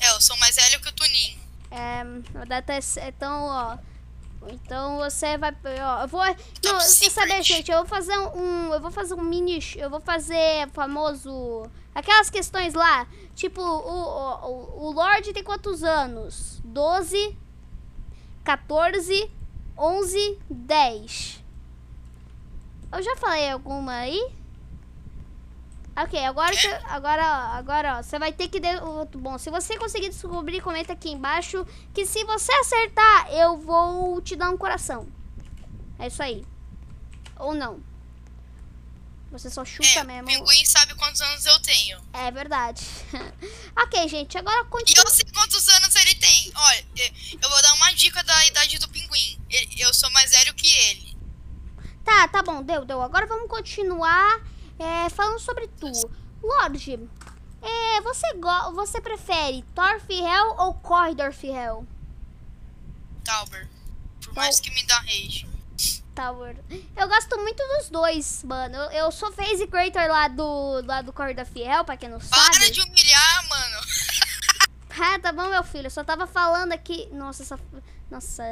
É, 0.00 0.10
eu 0.10 0.20
sou 0.20 0.36
mais 0.38 0.56
velho 0.56 0.80
que 0.80 0.88
o 0.88 0.92
Tuninho. 0.92 1.40
É, 1.70 2.02
na 2.04 2.44
verdade, 2.44 2.72
é- 2.98 3.08
então, 3.08 3.44
ó. 3.44 3.78
Então 4.48 4.96
você 4.96 5.38
vai. 5.38 5.52
Ó, 5.84 6.02
eu 6.02 6.08
vou. 6.08 6.24
Não, 6.64 6.80
você 6.80 7.08
saber, 7.08 7.40
gente, 7.44 7.70
eu 7.70 7.78
vou 7.78 7.86
fazer 7.86 8.18
um. 8.18 8.74
Eu 8.74 8.80
vou 8.80 8.90
fazer 8.90 9.14
um 9.14 9.22
mini. 9.22 9.60
Eu 9.76 9.88
vou 9.88 10.00
fazer 10.00 10.68
famoso. 10.72 11.70
Aquelas 11.94 12.28
questões 12.28 12.74
lá. 12.74 13.06
Tipo, 13.36 13.62
o, 13.62 14.44
o, 14.44 14.86
o 14.88 14.92
Lorde 14.92 15.32
tem 15.32 15.44
quantos 15.44 15.84
anos? 15.84 16.60
12, 16.64 17.38
14, 18.44 19.30
11, 19.76 20.38
10. 20.50 21.42
Eu 22.92 23.02
já 23.02 23.16
falei 23.16 23.50
alguma 23.50 23.92
aí? 23.94 24.32
Ok, 25.94 26.18
agora, 26.24 26.54
agora, 26.88 27.24
agora, 27.26 27.98
ó, 27.98 28.02
você 28.02 28.18
vai 28.18 28.32
ter 28.32 28.48
que... 28.48 28.58
De... 28.58 28.76
o- 28.76 29.04
Bom, 29.18 29.36
se 29.38 29.50
você 29.50 29.76
conseguir 29.78 30.08
descobrir, 30.08 30.60
comenta 30.62 30.94
aqui 30.94 31.10
embaixo 31.10 31.66
que 31.92 32.06
se 32.06 32.24
você 32.24 32.50
acertar, 32.54 33.30
eu 33.30 33.58
vou 33.58 34.20
te 34.22 34.34
dar 34.34 34.48
um 34.50 34.56
coração. 34.56 35.06
É 35.98 36.06
isso 36.06 36.22
aí. 36.22 36.44
Ou 37.38 37.54
não. 37.54 37.80
Você 39.30 39.48
só 39.50 39.64
chuta 39.64 39.86
É, 39.88 40.02
o 40.02 40.06
mesmo. 40.06 40.26
pinguim 40.28 40.64
sabe 40.64 40.94
quantos 40.94 41.20
anos 41.20 41.44
eu 41.46 41.60
tenho. 41.60 41.98
É 42.12 42.30
verdade. 42.30 42.82
ok, 43.76 44.08
gente, 44.08 44.36
agora 44.36 44.62
E 44.62 44.64
continua. 44.66 45.04
eu 45.04 45.10
sei 45.10 45.24
quantos 45.34 45.68
anos 45.68 45.91
tem. 46.22 46.52
Olha, 46.54 46.86
eu 47.42 47.50
vou 47.50 47.62
dar 47.62 47.74
uma 47.74 47.92
dica 47.92 48.22
da 48.22 48.46
idade 48.46 48.78
do 48.78 48.88
pinguim. 48.88 49.38
Eu 49.76 49.92
sou 49.92 50.10
mais 50.12 50.30
velho 50.30 50.54
que 50.54 50.72
ele. 50.88 51.16
Tá, 52.04 52.28
tá 52.28 52.42
bom, 52.42 52.62
deu, 52.62 52.84
deu. 52.84 53.02
Agora 53.02 53.26
vamos 53.26 53.48
continuar 53.48 54.40
é, 54.78 55.08
falando 55.10 55.40
sobre 55.40 55.66
tu. 55.68 55.90
Lorde, 56.42 56.98
é, 57.60 58.00
você, 58.00 58.26
você 58.74 59.00
prefere 59.00 59.62
Torf 59.74 60.10
Hell 60.10 60.56
ou 60.58 60.74
Corridor 60.74 61.32
Hell? 61.42 61.86
Tauber. 63.24 63.68
Por 64.24 64.34
mais 64.34 64.60
que 64.60 64.70
me 64.72 64.84
dá 64.84 64.98
rage. 64.98 65.52
Tower. 66.14 66.56
Eu 66.96 67.08
gosto 67.08 67.36
muito 67.38 67.62
dos 67.68 67.88
dois, 67.88 68.42
mano. 68.44 68.76
Eu, 68.76 68.90
eu 68.90 69.12
sou 69.12 69.32
phase 69.32 69.66
creator 69.66 70.06
lá 70.08 70.28
do, 70.28 70.82
lá 70.84 71.02
do 71.02 71.12
Corridor 71.12 71.46
Fiel, 71.46 71.84
pra 71.84 71.96
quem 71.96 72.08
não 72.08 72.18
Para 72.18 72.52
sabe. 72.52 72.70
de 72.70 72.80
humilhar. 72.80 73.01
Ah, 75.00 75.18
tá 75.18 75.32
bom, 75.32 75.48
meu 75.48 75.64
filho. 75.64 75.86
Eu 75.86 75.90
só 75.90 76.04
tava 76.04 76.26
falando 76.26 76.72
aqui. 76.72 77.08
Nossa, 77.12 77.42
essa. 77.42 77.58
Nossa. 78.10 78.42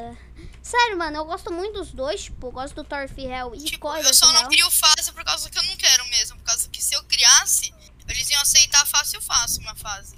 Sério, 0.62 0.96
mano, 0.96 1.18
eu 1.18 1.24
gosto 1.24 1.53
muito 1.53 1.74
dos 1.74 1.92
dois. 1.92 2.24
Tipo, 2.24 2.48
eu 2.48 2.53
gosto 2.53 2.74
do 2.74 2.85
Torf 2.85 3.20
Hell 3.20 3.55
e 3.55 3.64
Tipo, 3.64 3.94
eu 3.96 4.14
só 4.14 4.33
não 4.33 4.48
crio 4.48 4.70
fase 4.70 5.12
por 5.12 5.24
causa 5.24 5.50
que 5.50 5.59
eu 5.59 5.64
não 5.64 5.76
quero 5.76 6.07
mesmo. 6.09 6.38
Por 6.38 6.44
causa 6.44 6.68
que 6.68 6.83
se 6.83 6.94
eu 6.94 7.03
criasse, 7.05 7.74
eles 8.09 8.31
iam 8.31 8.40
aceitar 8.40 8.87
fácil 8.87 9.20
fácil 9.20 9.61
uma 9.62 9.74
fase. 9.74 10.16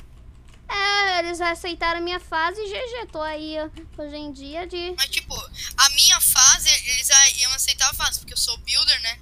É, 0.68 1.18
eles 1.18 1.40
aceitaram 1.40 1.98
a 1.98 2.02
minha 2.02 2.20
fase 2.20 2.60
e 2.60 2.68
GG. 2.68 3.10
Tô 3.10 3.20
aí 3.20 3.56
hoje 3.98 4.16
em 4.16 4.32
dia 4.32 4.66
de. 4.66 4.94
Mas, 4.96 5.10
tipo, 5.10 5.34
a 5.76 5.90
minha 5.90 6.20
fase, 6.20 6.68
eles 6.86 7.08
iam 7.40 7.52
aceitar 7.52 7.92
fácil, 7.94 8.20
porque 8.20 8.32
eu 8.32 8.38
sou 8.38 8.56
builder, 8.58 9.02
né? 9.02 9.18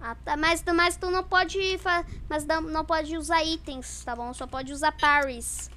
Ah, 0.00 0.14
tá. 0.14 0.36
Mas, 0.36 0.62
mas 0.62 0.96
tu 0.96 1.10
não 1.10 1.24
pode. 1.24 1.58
Mas 2.28 2.44
não, 2.44 2.60
não 2.60 2.84
pode 2.84 3.16
usar 3.16 3.42
itens, 3.42 4.02
tá 4.04 4.14
bom? 4.14 4.32
Só 4.32 4.46
pode 4.46 4.72
usar 4.72 4.92
parries. 4.92 5.68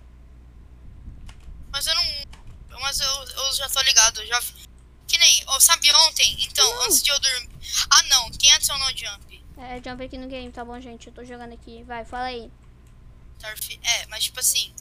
Mas 1.72 1.88
eu 1.88 1.96
não. 1.96 2.80
Mas 2.82 3.00
eu, 3.00 3.08
eu 3.08 3.54
já 3.54 3.70
tô 3.70 3.82
ligado, 3.82 4.26
já. 4.26 4.42
Que 5.08 5.18
nem, 5.18 5.44
ó, 5.48 5.60
sabe 5.60 5.92
ontem? 5.94 6.38
Então, 6.42 6.84
Antes 6.84 7.02
de 7.02 7.10
eu 7.10 7.20
dormir. 7.20 7.50
Ah, 7.90 8.04
não. 8.04 8.30
Quem 8.32 8.52
adicionou 8.54 8.88
o 8.88 8.98
Jump? 8.98 9.46
É, 9.58 9.82
jump 9.84 10.04
aqui 10.04 10.18
no 10.18 10.28
game, 10.28 10.52
tá 10.52 10.64
bom, 10.64 10.80
gente? 10.80 11.08
Eu 11.08 11.14
tô 11.14 11.26
jogando 11.26 11.54
aqui. 11.54 11.84
Vai, 11.84 12.06
fala 12.06 12.26
aí. 12.26 12.52
Turf. 13.40 13.80
É, 13.82 14.06
mas 14.08 14.26
tipo 14.26 14.40
assim. 14.40 14.74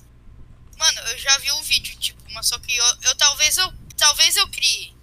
Mano, 0.76 1.00
eu 1.00 1.18
já 1.18 1.38
vi 1.38 1.50
o 1.52 1.62
vídeo, 1.62 1.96
tipo, 1.98 2.22
mas 2.32 2.46
só 2.48 2.58
que 2.58 2.76
eu, 2.76 2.84
eu 3.02 3.16
talvez 3.16 3.56
eu. 3.56 3.72
Talvez 3.96 4.36
eu 4.36 4.46
crie. 4.48 4.94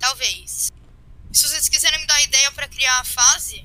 Talvez. 0.00 0.72
Se 1.32 1.48
vocês 1.48 1.68
quiserem 1.68 2.00
me 2.00 2.06
dar 2.06 2.20
ideia 2.22 2.50
pra 2.52 2.68
criar 2.68 2.98
a 2.98 3.04
fase. 3.04 3.64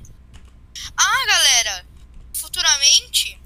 Ah, 0.95 1.25
galera! 1.25 1.87
Futuramente, 2.35 3.39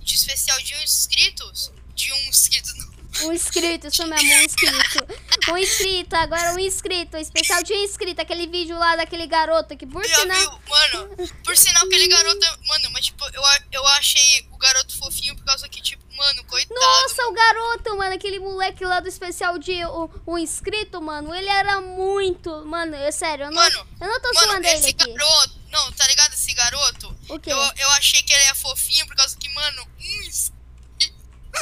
de 0.00 0.14
especial 0.14 0.60
de 0.62 0.74
um 0.76 0.82
inscritos. 0.82 1.72
De 1.94 2.12
um 2.12 2.28
inscrito. 2.28 2.70
Um 3.28 3.32
inscrito, 3.32 3.86
isso 3.88 4.06
mesmo, 4.06 4.32
um 4.32 4.40
inscrito. 4.42 5.06
Um 5.52 5.56
inscrito, 5.58 6.16
agora 6.16 6.54
um 6.54 6.58
inscrito. 6.58 7.16
Especial 7.16 7.62
de 7.62 7.72
um 7.72 7.84
inscrito, 7.84 8.20
aquele 8.20 8.46
vídeo 8.46 8.78
lá 8.78 8.96
daquele 8.96 9.26
garoto 9.26 9.76
que 9.76 9.86
por 9.86 10.06
Já 10.06 10.20
sinal. 10.20 10.38
viu? 10.40 10.60
Mano, 10.68 11.16
por 11.44 11.56
sinal, 11.56 11.84
aquele 11.84 12.06
garoto. 12.08 12.44
é- 12.44 12.56
Mano, 12.68 12.90
mas 12.92 13.06
tipo, 13.06 13.24
eu, 13.32 13.42
eu 13.72 13.86
achei 13.88 14.46
o 14.52 14.56
garoto 14.58 14.96
fofinho 14.98 15.34
por 15.36 15.44
causa 15.44 15.68
que, 15.68 15.80
tipo, 15.80 16.02
mano, 16.16 16.44
coitado. 16.44 16.78
Nossa, 16.80 17.22
o 17.28 17.32
garoto, 17.32 17.96
mano, 17.96 18.14
aquele 18.14 18.38
moleque 18.38 18.84
lá 18.84 19.00
do 19.00 19.08
especial 19.08 19.58
de 19.58 19.84
o, 19.86 20.10
o 20.26 20.38
inscrito, 20.38 21.00
mano, 21.00 21.34
ele 21.34 21.48
era 21.48 21.80
muito. 21.80 22.64
Mano, 22.66 22.94
eu 22.96 23.12
sério, 23.12 23.46
eu 23.46 23.50
não, 23.50 23.62
Mano, 23.62 23.88
eu 24.00 24.08
não 24.08 24.20
tô 24.20 24.32
Mano, 24.34 24.46
zoando 24.48 24.66
ele 24.66 24.76
esse 24.78 24.90
aqui. 24.90 25.12
garoto. 25.12 25.58
Não, 25.70 25.92
tá 25.92 26.06
ligado 26.06 26.32
esse 26.32 26.52
garoto? 26.54 27.14
O 27.28 27.38
quê? 27.38 27.52
Eu, 27.52 27.56
eu 27.58 27.90
achei 27.90 28.22
que 28.22 28.32
ele 28.32 28.44
é 28.44 28.54
fofinho 28.54 29.06
por 29.06 29.14
causa 29.16 29.36
que, 29.36 29.48
mano, 29.52 29.86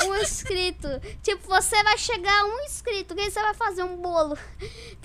Um 0.04 0.16
inscrito. 0.16 0.88
Tipo, 1.22 1.46
você 1.46 1.82
vai 1.82 1.96
chegar 1.96 2.40
a 2.40 2.44
um 2.44 2.60
inscrito, 2.64 3.14
que 3.14 3.20
aí 3.20 3.30
você 3.30 3.40
vai 3.40 3.54
fazer 3.54 3.82
um 3.82 3.96
bolo. 3.96 4.36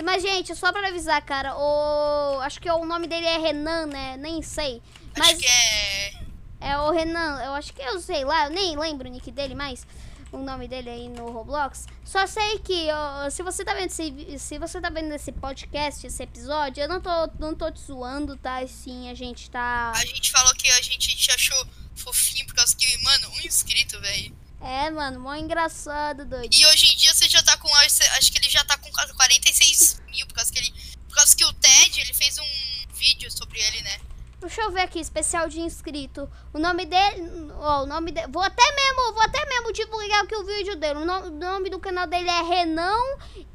Mas, 0.03 0.21
gente, 0.21 0.55
só 0.55 0.71
pra 0.71 0.87
avisar, 0.87 1.21
cara, 1.23 1.55
o. 1.55 2.39
Acho 2.41 2.59
que 2.59 2.69
o 2.69 2.85
nome 2.85 3.07
dele 3.07 3.25
é 3.25 3.37
Renan, 3.37 3.85
né? 3.85 4.17
Nem 4.17 4.41
sei. 4.41 4.81
Mas 5.17 5.29
Acho 5.29 5.37
que 5.37 5.45
é. 5.45 6.13
é 6.61 6.77
o 6.77 6.91
Renan, 6.91 7.41
eu 7.43 7.53
acho 7.53 7.73
que 7.73 7.81
eu 7.81 7.99
sei 7.99 8.23
lá, 8.23 8.45
eu 8.45 8.51
nem 8.51 8.77
lembro 8.77 9.07
o 9.07 9.11
nick 9.11 9.31
dele 9.31 9.55
mais. 9.55 9.85
O 10.31 10.37
nome 10.37 10.65
dele 10.65 10.89
aí 10.89 11.09
no 11.09 11.29
Roblox. 11.29 11.85
Só 12.05 12.25
sei 12.25 12.57
que 12.59 12.87
ó, 12.89 13.29
se 13.29 13.43
você 13.43 13.65
tá 13.65 13.73
vendo 13.73 13.87
esse, 13.87 14.39
se 14.39 14.57
você 14.57 14.79
tá 14.79 14.89
vendo 14.89 15.13
esse 15.13 15.29
podcast, 15.33 16.07
esse 16.07 16.23
episódio, 16.23 16.81
eu 16.81 16.87
não 16.87 17.01
tô, 17.01 17.09
não 17.37 17.53
tô 17.53 17.69
te 17.69 17.81
zoando, 17.81 18.37
tá? 18.37 18.65
Sim, 18.65 19.09
a 19.09 19.13
gente 19.13 19.51
tá. 19.51 19.91
A 19.93 20.05
gente 20.05 20.31
falou 20.31 20.53
que 20.55 20.71
a 20.71 20.81
gente 20.81 21.17
te 21.17 21.31
achou 21.31 21.67
fofinho 21.95 22.45
por 22.45 22.55
causa 22.55 22.73
que, 22.77 23.03
mano, 23.03 23.29
um 23.31 23.41
inscrito, 23.41 23.99
velho. 23.99 24.33
É, 24.61 24.89
mano, 24.91 25.19
mó 25.19 25.33
engraçado, 25.35 26.25
doido. 26.25 26.53
E 26.53 26.65
hoje 26.67 26.85
em 26.93 26.97
dia 26.97 27.13
você 27.13 27.27
já 27.27 27.41
tá 27.41 27.57
com. 27.57 27.67
Acho 27.75 28.31
que 28.31 28.37
ele 28.37 28.49
já 28.49 28.63
tá 28.63 28.77
com 28.77 28.91
quase 28.91 29.13
46 29.13 30.01
mil, 30.11 30.27
por 30.27 30.35
causa 30.35 30.51
que 30.51 30.59
ele. 30.59 30.71
Por 31.07 31.15
causa 31.15 31.35
que 31.35 31.43
o 31.43 31.53
Ted, 31.53 31.99
ele 31.99 32.13
fez 32.13 32.37
um 32.37 32.93
vídeo 32.93 33.29
sobre 33.31 33.59
ele, 33.59 33.81
né? 33.81 33.99
Deixa 34.39 34.61
eu 34.61 34.71
ver 34.71 34.81
aqui, 34.81 34.99
especial 34.99 35.47
de 35.49 35.59
inscrito. 35.59 36.29
O 36.53 36.57
nome 36.59 36.85
dele. 36.85 37.21
Ó, 37.59 37.83
o 37.83 37.85
nome 37.85 38.11
dele. 38.11 38.27
Vou 38.31 38.41
até 38.41 38.63
mesmo, 38.75 39.13
vou 39.13 39.21
até 39.21 39.45
mesmo 39.47 39.71
divulgar 39.73 40.23
aqui 40.23 40.35
o 40.35 40.43
vídeo 40.45 40.75
dele. 40.75 40.99
O, 40.99 41.05
no- 41.05 41.27
o 41.27 41.29
nome 41.31 41.69
do 41.69 41.79
canal 41.79 42.07
dele 42.07 42.29
é 42.29 42.41
Renan. 42.41 42.97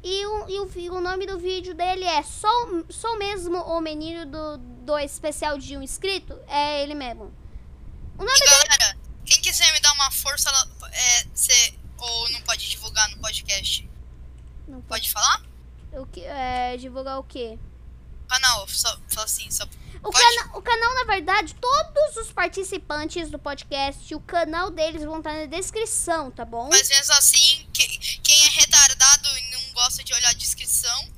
E 0.03 0.25
o, 0.25 0.49
e 0.49 0.59
o, 0.59 0.93
o 0.95 1.01
nome 1.01 1.25
do 1.25 1.37
vídeo 1.39 1.73
dele 1.73 2.03
é 2.05 2.21
Sou, 2.23 2.85
sou 2.89 3.17
mesmo 3.17 3.57
o 3.57 3.81
menino 3.81 4.25
do, 4.25 4.57
do 4.57 4.97
especial 4.99 5.57
de 5.57 5.75
um 5.77 5.81
inscrito? 5.81 6.37
É 6.47 6.83
ele 6.83 6.93
mesmo. 6.95 7.33
O 8.17 8.23
nome 8.23 8.31
E 8.37 8.39
dele. 8.39 8.63
galera, 8.69 8.97
quem 9.25 9.41
quiser 9.41 9.69
me 9.73 9.79
dar 9.81 9.91
uma 9.93 10.09
força, 10.11 10.49
é, 10.97 11.25
cê, 11.33 11.73
ou 11.97 12.29
não 12.31 12.41
pode 12.41 12.69
divulgar 12.69 13.09
no 13.09 13.17
podcast? 13.17 13.87
Não 14.67 14.81
pode. 14.81 14.87
Pode 14.87 15.11
falar? 15.11 15.43
O 15.93 16.05
que, 16.05 16.21
é, 16.23 16.75
divulgar 16.77 17.19
o 17.19 17.23
quê? 17.23 17.57
Canal, 18.27 18.67
só, 18.67 18.97
só 19.07 19.21
assim, 19.21 19.49
só. 19.49 19.63
O, 20.03 20.11
cana 20.11 20.57
o 20.57 20.61
canal, 20.61 20.93
na 20.95 21.05
verdade, 21.05 21.55
todos 21.55 22.17
os 22.17 22.31
participantes 22.31 23.31
do 23.31 23.39
podcast, 23.39 24.13
o 24.13 24.19
canal 24.19 24.69
deles 24.69 25.03
vão 25.03 25.17
estar 25.19 25.33
na 25.33 25.45
descrição, 25.45 26.29
tá 26.29 26.43
bom? 26.45 26.67
Mas 26.69 26.89
mesmo 26.89 27.13
assim, 27.13 27.65
que- 27.73 27.97
quem 28.19 28.43
é 28.45 28.49
retardado 28.49 29.27
e 29.37 29.51
não 29.51 29.73
gosta 29.73 30.03
de 30.03 30.13
olhar 30.13 30.29
a 30.29 30.33
descrição, 30.33 31.09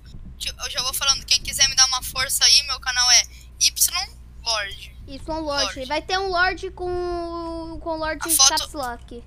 eu 0.64 0.70
já 0.70 0.82
vou 0.84 0.94
falando, 0.94 1.26
quem 1.26 1.42
quiser 1.42 1.68
me 1.68 1.76
dar 1.76 1.86
uma 1.88 2.02
força 2.04 2.46
aí, 2.46 2.64
meu 2.68 2.80
canal 2.80 3.10
é 3.12 3.24
Y 3.60 4.08
Lord. 4.46 4.96
Isso, 5.08 5.32
um 5.32 5.40
Lorde. 5.42 5.66
Lorde. 5.76 5.86
Vai 5.86 6.02
ter 6.02 6.18
um 6.20 6.30
Lorde 6.30 6.72
com, 6.72 7.80
com 7.84 7.96
Lorde 7.98 8.30
A 8.32 8.36
foto- 8.36 8.50
Caps 8.50 8.74
Lock. 8.74 9.24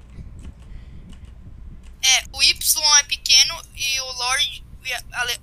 É, 2.02 2.24
o 2.32 2.42
Y 2.42 2.82
é 2.98 3.02
pequeno 3.04 3.54
e 3.74 4.00
o 4.00 4.12
Lord, 4.12 4.64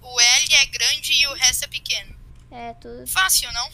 o 0.02 0.20
L 0.20 0.56
é 0.56 0.66
grande 0.66 1.14
e 1.14 1.28
o 1.28 1.34
resto 1.34 1.66
é 1.66 1.68
pequeno. 1.68 2.20
É, 2.52 2.74
tudo. 2.74 3.08
Fácil, 3.08 3.52
não? 3.54 3.70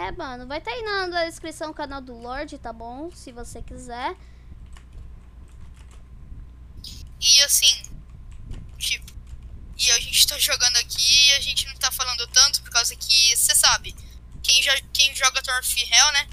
É, 0.00 0.10
mano, 0.12 0.46
vai 0.46 0.58
estar 0.58 0.72
aí 0.72 0.82
na, 0.82 1.24
descrição 1.24 1.70
o 1.70 1.74
canal 1.74 2.00
do 2.00 2.14
Lorde, 2.18 2.58
tá 2.58 2.72
bom? 2.72 3.10
Se 3.12 3.32
você 3.32 3.62
quiser. 3.62 4.14
E 7.20 7.42
assim, 7.42 7.82
tipo, 8.78 9.10
e 9.78 9.90
a 9.90 10.00
gente 10.00 10.26
tá 10.26 10.38
jogando 10.38 10.76
aqui 10.76 11.28
e 11.28 11.32
a 11.32 11.40
gente 11.40 11.66
não 11.66 11.74
tá 11.76 11.90
falando 11.90 12.26
tanto 12.28 12.62
por 12.62 12.70
causa 12.70 12.94
que, 12.94 13.36
você 13.36 13.54
sabe, 13.54 13.94
quem, 14.42 14.62
já, 14.62 14.78
quem 14.92 15.14
joga 15.14 15.42
Torf 15.42 15.80
Hell, 15.80 16.12
né? 16.12 16.28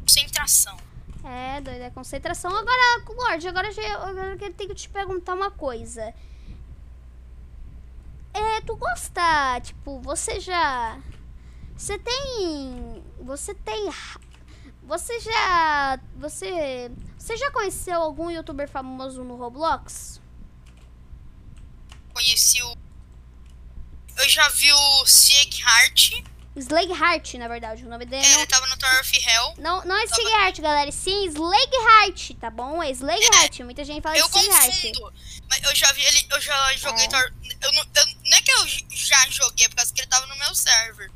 Concentração. 0.00 0.91
É, 1.24 1.60
doido, 1.60 1.82
é 1.82 1.90
concentração. 1.90 2.50
Agora, 2.54 3.04
Lorde, 3.08 3.48
agora, 3.48 3.68
agora 3.68 4.32
eu 4.32 4.52
tenho 4.54 4.70
que 4.70 4.74
te 4.74 4.88
perguntar 4.88 5.34
uma 5.34 5.50
coisa. 5.50 6.12
É, 8.34 8.60
tu 8.62 8.76
gosta, 8.76 9.60
tipo, 9.60 10.00
você 10.00 10.40
já. 10.40 10.98
Você 11.76 11.98
tem. 11.98 13.02
Você 13.20 13.54
tem. 13.54 13.90
Você 14.82 15.20
já. 15.20 16.00
Você. 16.16 16.90
Você 17.16 17.36
já 17.36 17.50
conheceu 17.52 18.00
algum 18.00 18.30
youtuber 18.30 18.68
famoso 18.68 19.22
no 19.22 19.36
Roblox? 19.36 20.20
Conheci 22.12 22.62
o. 22.62 22.76
Eu 24.16 24.28
já 24.28 24.48
vi 24.48 24.72
o 24.72 25.06
Sieg 25.06 25.62
Hart. 25.62 26.31
Slake 26.54 26.92
Heart, 26.92 27.34
na 27.34 27.48
verdade, 27.48 27.82
o 27.84 27.88
nome 27.88 28.04
dele. 28.04 28.24
É, 28.24 28.28
não- 28.30 28.38
ele 28.40 28.46
tava 28.46 28.66
no 28.66 28.76
Tower 28.76 29.00
of 29.00 29.16
Hell. 29.16 29.54
Não, 29.58 29.82
não 29.86 29.96
é 29.96 30.06
Tava- 30.06 30.22
Heart, 30.22 30.60
galera. 30.60 30.92
Sim, 30.92 31.24
Slake 31.28 31.76
Heart, 31.76 32.30
tá 32.38 32.50
bom? 32.50 32.82
É 32.82 32.90
Slake 32.90 33.24
É, 33.24 33.36
Heart. 33.36 33.60
Muita 33.60 33.84
gente 33.84 34.02
fala 34.02 34.16
Eu 34.18 34.28
Sig 34.28 34.46
Heart. 34.48 34.66
confundo. 34.92 35.14
Mas 35.48 35.62
eu 35.62 35.74
já 35.74 35.90
vi 35.92 36.02
ele. 36.04 36.26
Eu 36.30 36.40
já 36.40 36.76
joguei 36.76 37.04
É. 37.06 37.08
Eu 37.62 37.72
não, 37.72 37.82
eu- 37.94 38.06
não 38.26 38.36
é 38.36 38.42
que 38.42 38.50
eu 38.52 38.66
já 38.90 39.26
joguei, 39.30 39.64
é 39.64 39.68
por 39.70 39.76
causa 39.76 39.92
que 39.94 40.00
ele 40.00 40.08
tava 40.08 40.26
no 40.26 40.36
meu 40.36 40.54
server. 40.54 41.10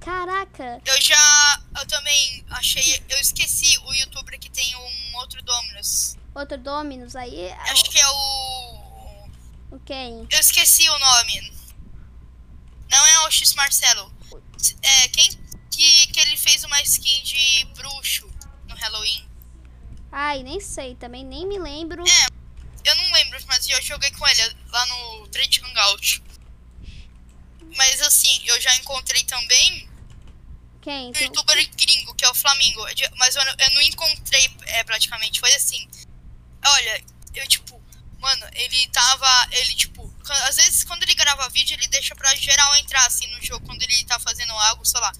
Caraca. 0.00 0.80
Eu 0.84 1.00
já. 1.00 1.60
Eu 1.78 1.86
também 1.86 2.44
achei. 2.50 3.02
Eu 3.08 3.18
esqueci 3.20 3.78
o 3.84 3.92
youtuber 3.94 4.38
que 4.40 4.50
tem 4.50 4.74
um 4.74 5.16
outro 5.18 5.42
Dominus. 5.42 6.16
Outro 6.34 6.56
Dominus 6.58 7.14
aí. 7.14 7.50
Acho 7.52 7.84
que 7.84 7.98
é 7.98 8.08
o. 8.08 9.28
O 9.72 9.80
quem? 9.84 10.26
Eu 10.30 10.40
esqueci 10.40 10.88
o 10.88 10.98
nome. 10.98 11.52
Não 12.90 13.06
é 13.06 13.26
o 13.26 13.30
X 13.30 13.54
Marcelo. 13.54 14.10
É 14.82 15.08
quem 15.08 15.28
que, 15.70 16.06
que 16.08 16.20
ele 16.20 16.36
fez 16.36 16.64
uma 16.64 16.80
skin 16.82 17.22
de 17.22 17.64
bruxo 17.76 18.28
no 18.68 18.74
Halloween. 18.76 19.28
Ai, 20.12 20.42
nem 20.42 20.60
sei 20.60 20.94
também, 20.96 21.24
nem 21.24 21.46
me 21.46 21.58
lembro. 21.58 22.02
É. 22.06 22.26
Eu 22.84 22.94
não 22.96 23.12
lembro, 23.12 23.38
mas 23.46 23.68
eu 23.68 23.80
joguei 23.82 24.10
com 24.12 24.26
ele 24.26 24.56
lá 24.68 24.86
no 24.86 25.28
Trade 25.28 25.60
Hangout. 25.64 26.22
Mas 27.76 28.00
assim, 28.02 28.40
eu 28.46 28.60
já 28.60 28.74
encontrei 28.76 29.22
também 29.24 29.88
Quem? 30.82 31.08
um 31.08 31.12
Tu- 31.12 31.22
youtuber 31.24 31.70
gringo, 31.76 32.14
que 32.14 32.24
é 32.24 32.30
o 32.30 32.34
Flamingo. 32.34 32.82
Mas 33.16 33.36
eu 33.36 33.44
não, 33.44 33.54
eu 33.58 33.70
não 33.74 33.82
encontrei 33.82 34.50
é, 34.66 34.82
praticamente. 34.84 35.38
Foi 35.40 35.52
assim. 35.54 35.88
Olha, 36.64 37.04
eu 37.34 37.46
tipo, 37.46 37.80
mano, 38.18 38.46
ele 38.54 38.88
tava. 38.88 39.48
Ele, 39.52 39.74
tipo, 39.74 40.09
às 40.32 40.56
vezes 40.56 40.84
quando 40.84 41.02
ele 41.02 41.14
grava 41.14 41.48
vídeo, 41.48 41.74
ele 41.74 41.86
deixa 41.88 42.14
pra 42.14 42.34
geral 42.34 42.74
entrar 42.76 43.06
assim 43.06 43.26
no 43.28 43.42
jogo 43.42 43.66
quando 43.66 43.82
ele 43.82 44.04
tá 44.04 44.18
fazendo 44.18 44.52
algo, 44.52 44.84
sei 44.84 45.00
lá. 45.00 45.12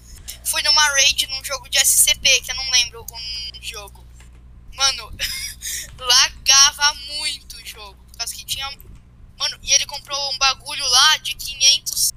Fui 0.45 0.61
numa 0.63 0.87
raid 0.89 1.27
num 1.27 1.43
jogo 1.43 1.69
de 1.69 1.77
SCP, 1.79 2.41
que 2.41 2.51
eu 2.51 2.55
não 2.55 2.69
lembro 2.71 3.05
o 3.05 3.61
jogo. 3.61 4.05
Mano, 4.73 5.13
lagava 5.97 6.95
muito 7.07 7.57
o 7.57 7.65
jogo. 7.65 8.03
Por 8.05 8.17
causa 8.17 8.33
que 8.33 8.45
tinha. 8.45 8.69
Mano, 9.37 9.59
e 9.63 9.73
ele 9.73 9.85
comprou 9.85 10.33
um 10.33 10.37
bagulho 10.37 10.85
lá 10.87 11.17
de 11.17 11.35
500. 11.35 12.13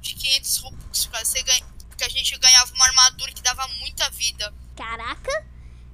De 0.00 0.14
500 0.14 0.56
robux 0.58 1.06
pra 1.06 1.24
você 1.24 1.42
ganhar. 1.42 1.66
Porque 1.88 2.04
a 2.04 2.08
gente 2.08 2.36
ganhava 2.38 2.72
uma 2.74 2.86
armadura 2.86 3.32
que 3.32 3.42
dava 3.42 3.66
muita 3.78 4.08
vida. 4.10 4.52
Caraca. 4.76 5.46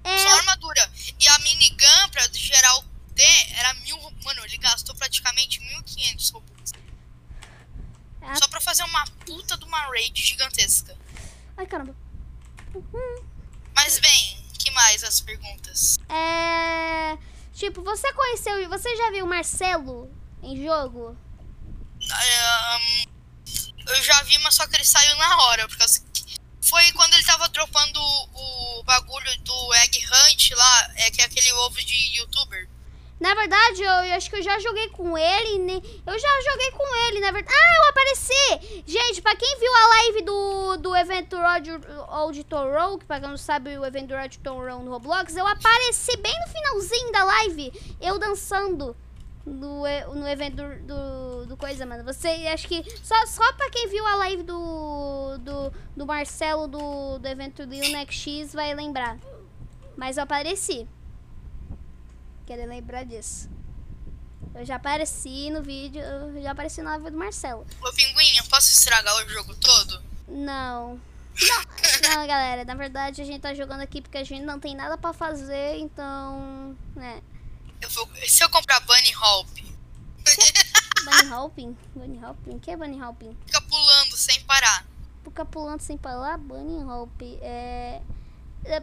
Só 0.05 0.29
É, 0.29 0.33
armadura. 0.39 0.93
E 1.19 1.29
a 1.29 1.39
minigun 1.41 2.09
pra 2.13 2.29
geral 2.33 2.85
ter 3.16 3.59
era 3.59 3.74
mil. 3.74 3.96
Mano, 4.24 4.44
ele 4.44 4.59
gastou 4.59 4.94
praticamente 4.94 5.61
1500 5.61 6.31
robux. 6.31 6.72
Ah. 8.22 8.35
Só 8.37 8.46
pra 8.48 8.61
fazer 8.61 8.83
uma 8.85 9.05
puta 9.24 9.57
de 9.57 9.64
uma 9.64 9.81
raid 9.87 10.22
gigantesca. 10.22 10.96
ai 11.57 11.66
caramba. 11.66 11.96
Uhum. 12.74 13.24
Mas 13.74 13.98
bem, 13.98 14.44
que 14.59 14.70
mais 14.70 15.02
as 15.02 15.20
perguntas? 15.20 15.98
É, 16.09 17.16
tipo, 17.55 17.83
você 17.83 18.12
conheceu, 18.12 18.68
você 18.68 18.96
já 18.96 19.11
viu 19.11 19.24
o 19.24 19.29
Marcelo 19.29 20.11
em 20.42 20.64
jogo? 20.64 21.16
Ahn, 22.11 23.05
eu 23.88 24.02
já 24.02 24.22
vi, 24.22 24.38
mas 24.38 24.55
só 24.55 24.66
que 24.66 24.76
ele 24.76 24.85
saiu 24.85 25.16
na 25.16 25.42
hora. 25.44 25.68
Por 25.68 25.76
causa 25.76 26.00
que 26.12 26.24
foi 26.61 26.92
quando 26.92 27.14
ele 27.14 27.24
tava 27.24 27.48
dropando 27.48 28.00
o, 28.00 28.81
o 28.81 28.83
bagulho 28.83 29.38
do 29.42 29.74
Egg 29.74 30.05
Hunt 30.05 30.50
lá, 30.50 30.90
é 30.96 31.11
que 31.11 31.20
é 31.20 31.24
aquele 31.24 31.52
ovo 31.52 31.76
de 31.76 32.18
youtuber. 32.18 32.68
Na 33.18 33.35
verdade, 33.35 33.83
eu, 33.83 33.90
eu 33.90 34.14
acho 34.14 34.29
que 34.29 34.37
eu 34.37 34.42
já 34.42 34.59
joguei 34.59 34.88
com 34.90 35.16
ele, 35.16 35.59
né? 35.59 35.81
Eu 36.07 36.18
já 36.18 36.29
joguei 36.50 36.70
com 36.72 36.96
ele, 37.07 37.20
na 37.20 37.31
verdade. 37.31 37.57
Ah, 37.59 37.76
eu 37.79 37.90
apareci! 37.90 38.83
Gente, 38.87 39.22
pra 39.22 39.35
quem 39.35 39.59
viu 39.59 39.74
a 39.74 39.88
live 39.88 40.22
do, 40.22 40.76
do 40.76 40.96
evento 40.96 41.37
Auditor 42.09 42.74
Row, 42.74 42.98
que 42.98 43.07
pra 43.07 43.18
quem 43.18 43.29
não 43.29 43.38
sabe 43.38 43.79
o 43.79 43.85
evento 43.87 44.14
Auditor 44.14 44.70
Row 44.70 44.83
no 44.83 44.90
Roblox, 44.90 45.35
eu 45.35 45.46
apareci 45.46 46.16
bem 46.18 46.35
no 46.40 46.52
finalzinho 46.52 47.12
da 47.12 47.24
live, 47.24 47.96
eu 48.02 48.18
dançando 48.18 48.94
no, 49.46 49.83
no 50.14 50.29
evento 50.29 50.57
do, 50.57 50.83
do, 50.83 51.46
do, 51.46 51.57
coisa, 51.57 51.87
mano. 51.87 52.05
Você, 52.05 52.29
acho 52.52 52.68
que 52.68 52.85
só, 53.02 53.14
só 53.26 53.52
pra 53.55 53.70
quem 53.70 53.88
viu 53.88 54.05
a 54.05 54.16
live 54.16 54.42
do, 54.42 55.38
do, 55.38 55.72
do 55.96 56.07
Marcelo 56.07 56.66
do, 56.66 57.18
do 57.18 57.26
evento 57.26 57.64
do 57.64 57.74
Unex 57.74 58.14
X 58.14 58.52
vai 58.52 58.74
lembrar. 58.74 59.16
Mas 59.96 60.18
eu 60.18 60.24
apareci. 60.24 60.87
Quero 62.47 62.67
lembrar 62.67 63.05
disso. 63.05 63.51
Eu 64.55 64.65
já 64.65 64.77
apareci 64.77 65.51
no 65.51 65.63
vídeo, 65.63 66.01
eu 66.01 66.43
já 66.43 66.53
apareci 66.53 66.81
na 66.81 66.91
live 66.91 67.11
do 67.11 67.19
Marcelo. 67.19 67.67
Ô, 67.83 67.93
Pinguim, 67.93 68.37
eu 68.39 68.45
posso 68.45 68.69
estragar 68.69 69.15
o 69.17 69.29
jogo 69.29 69.55
todo? 69.57 70.03
Não. 70.29 71.01
Não, 71.39 72.15
não, 72.15 72.27
galera, 72.27 72.65
na 72.65 72.75
verdade 72.75 73.21
a 73.21 73.25
gente 73.25 73.43
tá 73.43 73.53
jogando 73.53 73.83
aqui 73.83 74.01
porque 74.01 74.17
a 74.17 74.25
gente 74.25 74.43
não 74.43 74.59
tem 74.59 74.75
nada 74.75 74.97
pra 74.97 75.13
fazer, 75.13 75.77
então, 75.77 76.75
né. 76.95 77.23
Eu 77.81 77.91
vou, 77.91 78.09
se 78.27 78.43
eu 78.43 78.49
comprar 78.49 78.81
Bunny 78.81 79.15
Hop? 79.17 79.49
Bunny 81.05 81.33
Hopping? 81.33 81.77
Bunny 81.95 82.25
Hopping? 82.25 82.57
O 82.57 82.61
que 82.61 82.71
é 82.71 82.77
Bunny 82.77 83.03
Hopping? 83.03 83.37
Fica 83.47 83.61
pulando 83.61 84.17
sem 84.17 84.41
parar. 84.45 84.87
Fica 85.23 85.45
pulando 85.45 85.81
sem 85.81 85.99
parar? 85.99 86.39
Bunny 86.39 86.83
Hop. 86.85 87.23
É, 87.43 88.01
é, 88.65 88.83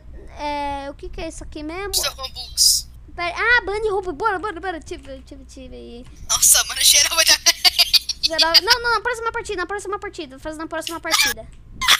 é... 0.86 0.90
O 0.90 0.94
que 0.94 1.10
que 1.10 1.20
é 1.20 1.28
isso 1.28 1.44
aqui 1.44 1.64
mesmo? 1.64 1.94
Seu 1.94 2.14
Robux. 2.14 2.73
Pera, 3.16 3.36
ah, 3.38 3.62
Bunny 3.66 3.90
Hoop, 3.92 4.12
bora, 4.14 4.40
bora, 4.40 4.60
bora. 4.60 4.80
Tive, 4.80 5.22
tive, 5.22 5.46
tive 5.46 5.76
aí. 5.76 6.06
Nossa, 6.30 6.64
mano, 6.66 6.84
cheirava 6.84 7.24
de... 7.24 8.30
Não, 8.30 8.82
não, 8.82 8.96
na 8.96 9.02
próxima 9.02 9.32
partida, 9.32 9.58
na 9.62 9.68
próxima 9.68 10.00
partida. 10.00 10.40
Faz 10.40 10.58
na 10.58 10.68
próxima 10.68 11.00
partida. 11.00 11.48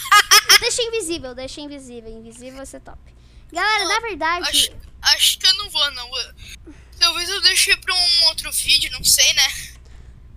deixa 0.60 0.82
invisível, 0.82 1.34
deixa 1.34 1.60
invisível. 1.60 2.10
Invisível 2.10 2.56
vai 2.56 2.66
ser 2.66 2.80
top. 2.80 2.98
Galera, 3.52 3.84
na 3.84 4.00
verdade... 4.00 4.48
Acho, 4.48 4.72
acho 5.14 5.38
que 5.38 5.46
eu 5.46 5.54
não 5.54 5.70
vou, 5.70 5.90
não. 5.92 6.10
Talvez 6.98 7.28
eu 7.28 7.40
deixe 7.42 7.76
pra 7.76 7.94
um 7.94 8.24
outro 8.28 8.50
vídeo, 8.50 8.90
não 8.92 9.04
sei, 9.04 9.32
né? 9.34 9.46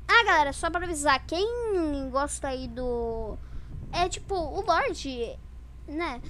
Ah, 0.08 0.24
galera, 0.26 0.54
só 0.54 0.70
pra 0.70 0.84
avisar, 0.86 1.26
quem 1.26 2.10
gosta 2.12 2.50
aí 2.50 2.68
do... 2.68 3.38
É 3.92 4.08
tipo, 4.08 4.36
o 4.36 4.62
Lorde, 4.62 5.38
né? 5.88 6.22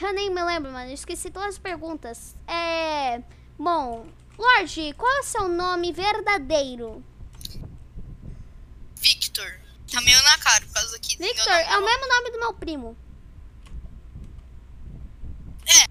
Eu 0.00 0.12
nem 0.12 0.30
me 0.30 0.42
lembro, 0.42 0.72
mano. 0.72 0.90
Eu 0.90 0.94
esqueci 0.94 1.30
todas 1.30 1.50
as 1.50 1.58
perguntas. 1.58 2.36
É... 2.46 3.20
Bom, 3.58 4.06
Lorde, 4.38 4.94
qual 4.94 5.10
é 5.16 5.20
o 5.20 5.24
seu 5.24 5.48
nome 5.48 5.92
verdadeiro? 5.92 7.04
Victor. 8.96 9.60
Tá 9.90 10.00
meio 10.02 10.22
na 10.22 10.38
cara 10.38 10.64
por 10.64 10.74
causa 10.74 10.96
aqui. 10.96 11.16
Victor, 11.16 11.52
é 11.52 11.78
o 11.78 11.84
mesmo 11.84 12.08
nome 12.08 12.30
do 12.30 12.38
meu 12.38 12.54
primo. 12.54 12.96
É. 15.66 15.86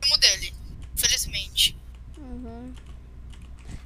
Primo 0.00 0.16
dele. 0.18 0.54
Infelizmente. 0.94 1.76
Uhum. 2.16 2.74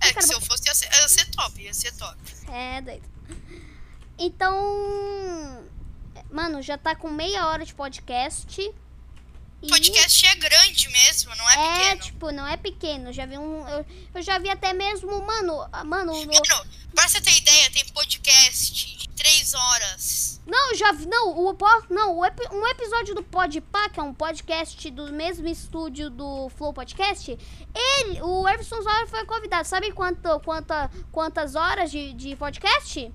É, 0.00 0.12
que 0.12 0.22
se 0.22 0.34
eu 0.34 0.40
fosse 0.40 0.68
ia 0.68 0.74
ser, 0.74 0.86
ia 0.86 1.08
ser 1.08 1.30
top, 1.30 1.62
ia 1.62 1.72
ser 1.72 1.92
top. 1.92 2.18
É, 2.50 2.80
doido. 2.82 3.08
Então. 4.18 5.64
Mano, 6.30 6.60
já 6.60 6.76
tá 6.76 6.94
com 6.94 7.08
meia 7.08 7.46
hora 7.46 7.64
de 7.64 7.74
podcast. 7.74 8.74
O 9.62 9.68
podcast 9.68 10.26
é 10.26 10.34
grande 10.34 10.88
mesmo, 10.88 11.34
não 11.36 11.48
é, 11.48 11.52
é 11.52 11.56
pequeno. 11.56 11.92
É, 11.92 11.96
tipo, 11.96 12.30
não 12.32 12.46
é 12.46 12.56
pequeno. 12.56 13.12
Já 13.12 13.26
vi 13.26 13.38
um. 13.38 13.68
Eu, 13.68 13.86
eu 14.12 14.22
já 14.22 14.36
vi 14.38 14.50
até 14.50 14.72
mesmo, 14.72 15.08
mano. 15.24 15.68
Mano, 15.84 16.12
mano 16.12 16.12
pra 16.94 17.08
você 17.08 17.20
ter 17.20 17.36
ideia, 17.36 17.70
tem 17.70 17.84
podcast 17.86 18.72
de 18.96 19.08
três 19.10 19.54
horas. 19.54 20.40
Não, 20.46 20.74
já 20.74 20.92
vi. 20.92 21.06
Não, 21.06 21.30
o, 21.30 21.56
não, 21.88 22.18
o, 22.18 22.22
um 22.22 22.66
episódio 22.66 23.14
do 23.14 23.22
Podpah, 23.22 23.88
que 23.88 24.00
é 24.00 24.02
um 24.02 24.12
podcast 24.12 24.90
do 24.90 25.12
mesmo 25.12 25.46
estúdio 25.46 26.10
do 26.10 26.48
Flow 26.50 26.72
Podcast, 26.72 27.38
ele, 27.74 28.20
o 28.20 28.48
Everson 28.48 28.82
Zora 28.82 29.06
foi 29.06 29.24
convidado. 29.24 29.66
Sabe 29.66 29.92
quanto, 29.92 30.40
quanta, 30.40 30.90
quantas 31.12 31.54
horas 31.54 31.90
de, 31.90 32.12
de 32.14 32.34
podcast? 32.34 33.12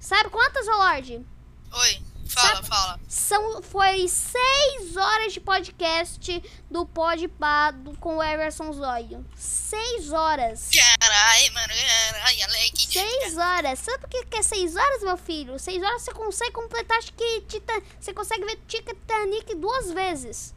Sabe 0.00 0.30
quantas, 0.30 0.66
Lorde? 0.66 1.24
Oi. 1.72 2.09
Fala, 2.30 2.62
fala. 2.62 3.00
São, 3.08 3.60
foi 3.60 4.06
seis 4.06 4.96
horas 4.96 5.32
de 5.32 5.40
podcast 5.40 6.42
do 6.70 6.86
Podpah 6.86 7.74
com 7.98 8.18
o 8.18 8.22
Everson 8.22 8.72
Zóio. 8.72 9.26
Seis 9.36 10.12
horas. 10.12 10.68
Caralho, 10.72 11.52
mano. 11.54 11.74
Caralho, 12.12 12.44
Alec. 12.44 12.88
Seis 12.88 13.36
horas. 13.36 13.80
Sabe 13.80 14.04
o 14.04 14.08
que 14.08 14.36
é 14.36 14.42
seis 14.42 14.76
horas, 14.76 15.02
meu 15.02 15.16
filho? 15.16 15.58
Seis 15.58 15.82
horas 15.82 16.02
você 16.02 16.12
consegue 16.12 16.52
completar, 16.52 16.98
acho 16.98 17.12
que 17.14 17.40
Tita, 17.42 17.82
você 17.98 18.12
consegue 18.14 18.44
ver 18.44 18.60
Titanic 18.68 19.56
duas 19.56 19.90
vezes. 19.90 20.54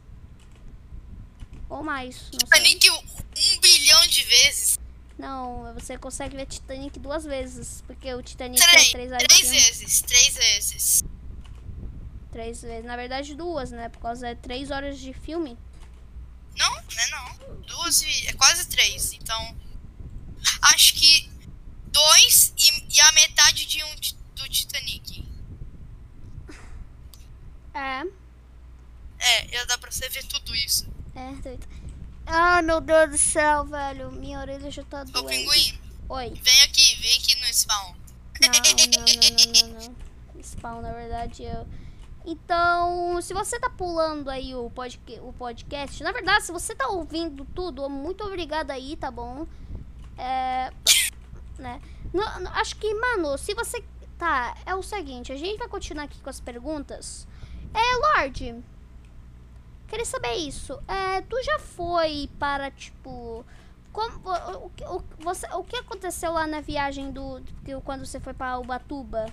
Ou 1.68 1.82
mais. 1.82 2.30
Titanic 2.30 2.88
um, 2.88 2.98
um 2.98 3.60
bilhão 3.60 4.06
de 4.06 4.22
vezes. 4.22 4.78
Não, 5.18 5.74
você 5.74 5.98
consegue 5.98 6.36
ver 6.36 6.46
Titanic 6.46 7.00
duas 7.00 7.24
vezes. 7.24 7.82
Porque 7.84 8.14
o 8.14 8.22
Titanic 8.22 8.62
três, 8.62 8.88
é 8.88 8.92
três 8.92 9.10
horas. 9.10 9.24
Três 9.24 9.50
vezes, 9.50 10.02
três 10.02 10.34
vezes. 10.34 11.02
Três 12.34 12.62
vezes. 12.62 12.84
Na 12.84 12.96
verdade, 12.96 13.32
duas, 13.36 13.70
né? 13.70 13.88
Por 13.88 14.00
causa 14.00 14.34
de 14.34 14.40
três 14.40 14.72
horas 14.72 14.98
de 14.98 15.12
filme. 15.12 15.56
Não, 16.56 16.74
né? 16.74 17.06
Não. 17.12 17.60
Duas 17.60 18.02
e. 18.02 18.26
É 18.26 18.32
quase 18.32 18.66
três. 18.66 19.12
Então. 19.12 19.56
Acho 20.62 20.94
que 20.94 21.30
dois 21.92 22.52
e, 22.58 22.96
e 22.96 23.00
a 23.00 23.12
metade 23.12 23.66
de 23.66 23.84
um 23.84 23.94
do 24.34 24.48
Titanic. 24.48 25.24
É. 27.72 28.02
É, 29.20 29.48
já 29.52 29.64
dá 29.66 29.78
pra 29.78 29.92
você 29.92 30.08
ver 30.08 30.24
tudo 30.24 30.56
isso. 30.56 30.88
É, 31.14 31.30
doido. 31.40 31.68
Ai, 32.26 32.62
meu 32.62 32.80
Deus 32.80 33.10
do 33.10 33.18
céu, 33.18 33.64
velho. 33.64 34.10
Minha 34.10 34.40
orelha 34.40 34.72
já 34.72 34.82
tá 34.82 35.04
doendo. 35.04 35.24
Ô, 35.24 35.30
pinguim. 35.30 35.80
Oi. 36.08 36.30
Vem 36.42 36.62
aqui, 36.62 36.96
vem 36.96 37.16
aqui 37.16 37.36
no 37.36 37.46
spawn. 37.46 37.94
Não, 38.40 38.48
não, 38.50 38.62
não, 38.74 39.70
não, 39.70 39.78
não, 39.78 39.94
não. 40.34 40.42
Spawn, 40.42 40.82
na 40.82 40.92
verdade, 40.92 41.44
eu. 41.44 41.83
Então, 42.24 43.20
se 43.20 43.34
você 43.34 43.60
tá 43.60 43.68
pulando 43.68 44.30
aí 44.30 44.54
o, 44.54 44.70
pod, 44.70 44.98
o 45.20 45.32
podcast, 45.32 46.02
na 46.02 46.10
verdade, 46.10 46.44
se 46.44 46.52
você 46.52 46.74
tá 46.74 46.88
ouvindo 46.88 47.44
tudo, 47.54 47.88
muito 47.90 48.24
obrigada 48.24 48.72
aí, 48.72 48.96
tá 48.96 49.10
bom? 49.10 49.46
É. 50.16 50.72
Né? 51.58 51.80
Não, 52.12 52.24
acho 52.52 52.76
que, 52.76 52.92
mano, 52.94 53.36
se 53.36 53.54
você. 53.54 53.84
Tá, 54.16 54.56
é 54.64 54.74
o 54.74 54.82
seguinte, 54.82 55.32
a 55.32 55.36
gente 55.36 55.58
vai 55.58 55.68
continuar 55.68 56.04
aqui 56.04 56.20
com 56.20 56.30
as 56.30 56.40
perguntas. 56.40 57.26
É, 57.74 58.20
Lorde. 58.20 58.64
Queria 59.88 60.04
saber 60.06 60.34
isso. 60.34 60.78
É, 60.88 61.20
tu 61.20 61.42
já 61.42 61.58
foi 61.58 62.30
para, 62.38 62.70
tipo. 62.70 63.44
Como, 63.92 64.20
o, 64.24 64.96
o, 64.96 65.04
você, 65.18 65.46
o 65.54 65.62
que 65.62 65.76
aconteceu 65.76 66.32
lá 66.32 66.46
na 66.46 66.60
viagem 66.60 67.12
do. 67.12 67.42
Quando 67.84 68.06
você 68.06 68.18
foi 68.18 68.32
para 68.32 68.58
Ubatuba? 68.58 69.26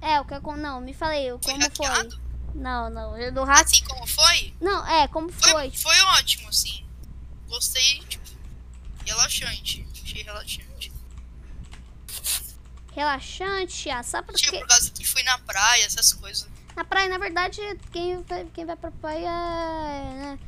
É, 0.00 0.20
o 0.20 0.24
que 0.24 0.34
eu, 0.34 0.56
não, 0.56 0.80
me 0.80 0.94
falei, 0.94 1.30
como 1.30 1.70
foi. 1.74 2.08
Não, 2.54 2.88
não, 2.90 3.32
do 3.32 3.44
hack... 3.44 3.66
Assim 3.66 3.84
como 3.84 4.06
foi? 4.06 4.54
Não, 4.60 4.86
é, 4.86 5.08
como 5.08 5.30
foi. 5.30 5.50
Foi, 5.50 5.70
foi 5.70 6.00
ótimo, 6.18 6.52
sim. 6.52 6.84
Gostei, 7.48 8.00
tipo, 8.08 8.28
relaxante. 9.04 9.86
Achei 10.02 10.22
relaxante. 10.22 10.92
Relaxante, 12.94 13.90
ah, 13.90 14.02
só 14.02 14.22
porque... 14.22 14.42
Tipo, 14.42 14.58
por 14.58 14.68
causa 14.68 14.90
que 14.90 15.04
fui 15.04 15.22
na 15.22 15.38
praia, 15.38 15.84
essas 15.84 16.12
coisas. 16.12 16.48
Na 16.74 16.84
praia, 16.84 17.08
na 17.08 17.18
verdade, 17.18 17.60
quem, 17.92 18.24
quem 18.54 18.66
vai 18.66 18.76
pra 18.76 18.90
praia 18.90 19.28
é, 19.28 20.14
né? 20.14 20.38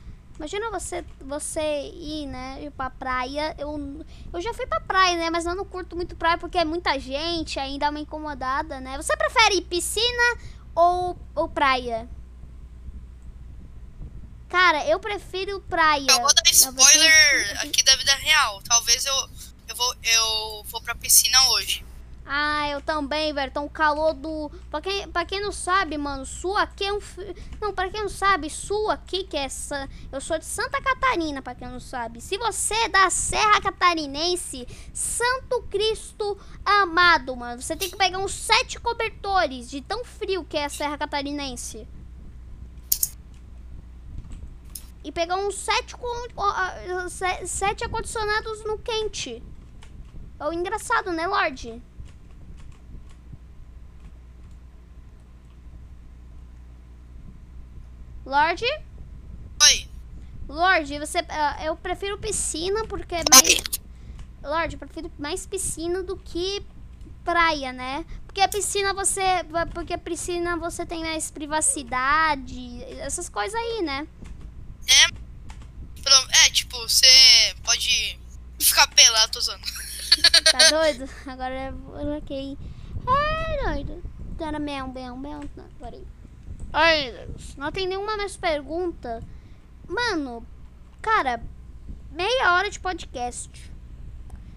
Imagina 0.40 0.70
você, 0.70 1.04
você 1.20 1.60
ir, 1.60 2.26
né, 2.26 2.62
ir 2.62 2.70
pra 2.70 2.88
praia. 2.88 3.54
Eu, 3.58 4.02
eu 4.32 4.40
já 4.40 4.54
fui 4.54 4.66
pra 4.66 4.80
praia, 4.80 5.14
né, 5.18 5.28
mas 5.28 5.44
eu 5.44 5.54
não 5.54 5.66
curto 5.66 5.94
muito 5.94 6.16
praia 6.16 6.38
porque 6.38 6.56
é 6.56 6.64
muita 6.64 6.98
gente, 6.98 7.60
aí 7.60 7.78
dá 7.78 7.90
uma 7.90 8.00
incomodada, 8.00 8.80
né? 8.80 8.96
Você 8.96 9.14
prefere 9.18 9.60
piscina 9.60 10.38
ou, 10.74 11.14
ou 11.34 11.46
praia? 11.46 12.08
Cara, 14.48 14.82
eu 14.86 14.98
prefiro 14.98 15.60
praia. 15.68 16.06
Eu 16.08 16.20
vou 16.22 16.32
dar 16.34 16.50
spoiler 16.50 17.60
aqui 17.60 17.82
da 17.82 17.94
vida 17.96 18.14
real. 18.14 18.62
Talvez 18.62 19.04
eu, 19.04 19.30
eu, 19.68 19.76
vou, 19.76 19.94
eu 20.02 20.64
vou 20.64 20.80
pra 20.80 20.94
piscina 20.94 21.38
hoje. 21.50 21.84
Ah, 22.32 22.68
eu 22.68 22.80
também, 22.80 23.34
velho. 23.34 23.50
Tá 23.50 23.60
um 23.60 23.68
calor 23.68 24.14
do. 24.14 24.52
Pra 24.70 24.80
quem, 24.80 25.08
pra 25.08 25.24
quem 25.24 25.40
não 25.40 25.50
sabe, 25.50 25.98
mano, 25.98 26.24
Sul 26.24 26.56
aqui 26.56 26.84
é 26.84 26.92
um. 26.92 27.00
Não, 27.60 27.74
pra 27.74 27.90
quem 27.90 28.02
não 28.02 28.08
sabe, 28.08 28.48
Sul 28.48 28.88
aqui, 28.88 29.24
que 29.24 29.36
é 29.36 29.46
essa. 29.46 29.88
Eu 30.12 30.20
sou 30.20 30.38
de 30.38 30.44
Santa 30.44 30.80
Catarina, 30.80 31.42
pra 31.42 31.56
quem 31.56 31.66
não 31.66 31.80
sabe. 31.80 32.20
Se 32.20 32.38
você 32.38 32.72
é 32.74 32.88
da 32.88 33.10
Serra 33.10 33.60
Catarinense, 33.60 34.64
Santo 34.94 35.62
Cristo 35.62 36.38
amado, 36.64 37.34
mano, 37.34 37.60
você 37.60 37.74
tem 37.74 37.90
que 37.90 37.96
pegar 37.96 38.18
uns 38.18 38.32
sete 38.32 38.78
cobertores 38.78 39.68
de 39.68 39.80
tão 39.80 40.04
frio 40.04 40.44
que 40.44 40.56
é 40.56 40.66
a 40.66 40.68
Serra 40.68 40.96
Catarinense. 40.96 41.84
E 45.02 45.10
pegar 45.10 45.34
uns 45.34 45.56
sete, 45.56 45.96
sete 47.48 47.82
acondicionados 47.82 48.64
no 48.64 48.78
quente. 48.78 49.42
É 50.38 50.46
o 50.46 50.52
engraçado, 50.52 51.10
né, 51.10 51.26
Lorde? 51.26 51.82
Lorde? 58.30 58.64
Oi. 59.60 59.88
Lorde, 60.48 61.00
você. 61.00 61.18
Uh, 61.18 61.64
eu 61.64 61.74
prefiro 61.74 62.16
piscina 62.16 62.86
porque 62.86 63.16
é 63.16 63.24
mais. 63.28 63.60
Lorde, 64.40 64.76
eu 64.76 64.78
prefiro 64.78 65.10
mais 65.18 65.46
piscina 65.46 66.00
do 66.00 66.16
que 66.16 66.64
praia, 67.24 67.72
né? 67.72 68.06
Porque 68.24 68.40
a 68.40 68.46
piscina 68.46 68.94
você. 68.94 69.20
Porque 69.74 69.92
a 69.92 69.98
piscina 69.98 70.56
você 70.56 70.86
tem 70.86 71.00
mais 71.00 71.28
privacidade, 71.32 72.84
essas 73.00 73.28
coisas 73.28 73.58
aí, 73.58 73.82
né? 73.82 74.06
É. 74.86 76.46
É, 76.46 76.50
tipo, 76.50 76.78
você 76.78 77.52
pode 77.64 78.16
ficar 78.60 78.86
pelado, 78.94 79.32
tô 79.32 79.40
usando. 79.40 79.62
Tá 80.52 80.70
doido? 80.70 81.10
Agora 81.26 81.70
eu 81.70 81.78
coloquei. 81.78 82.56
É, 83.08 83.64
doido. 83.64 84.00
Tá 84.38 84.52
na 84.52 84.60
mel, 84.60 84.86
mel, 84.86 85.16
mel. 85.16 85.40
Agora 85.80 86.00
Deus. 86.72 87.56
Não 87.56 87.72
tem 87.72 87.86
nenhuma 87.86 88.16
mais 88.16 88.36
pergunta. 88.36 89.22
Mano, 89.88 90.46
cara, 91.02 91.42
meia 92.10 92.54
hora 92.54 92.70
de 92.70 92.78
podcast. 92.78 93.50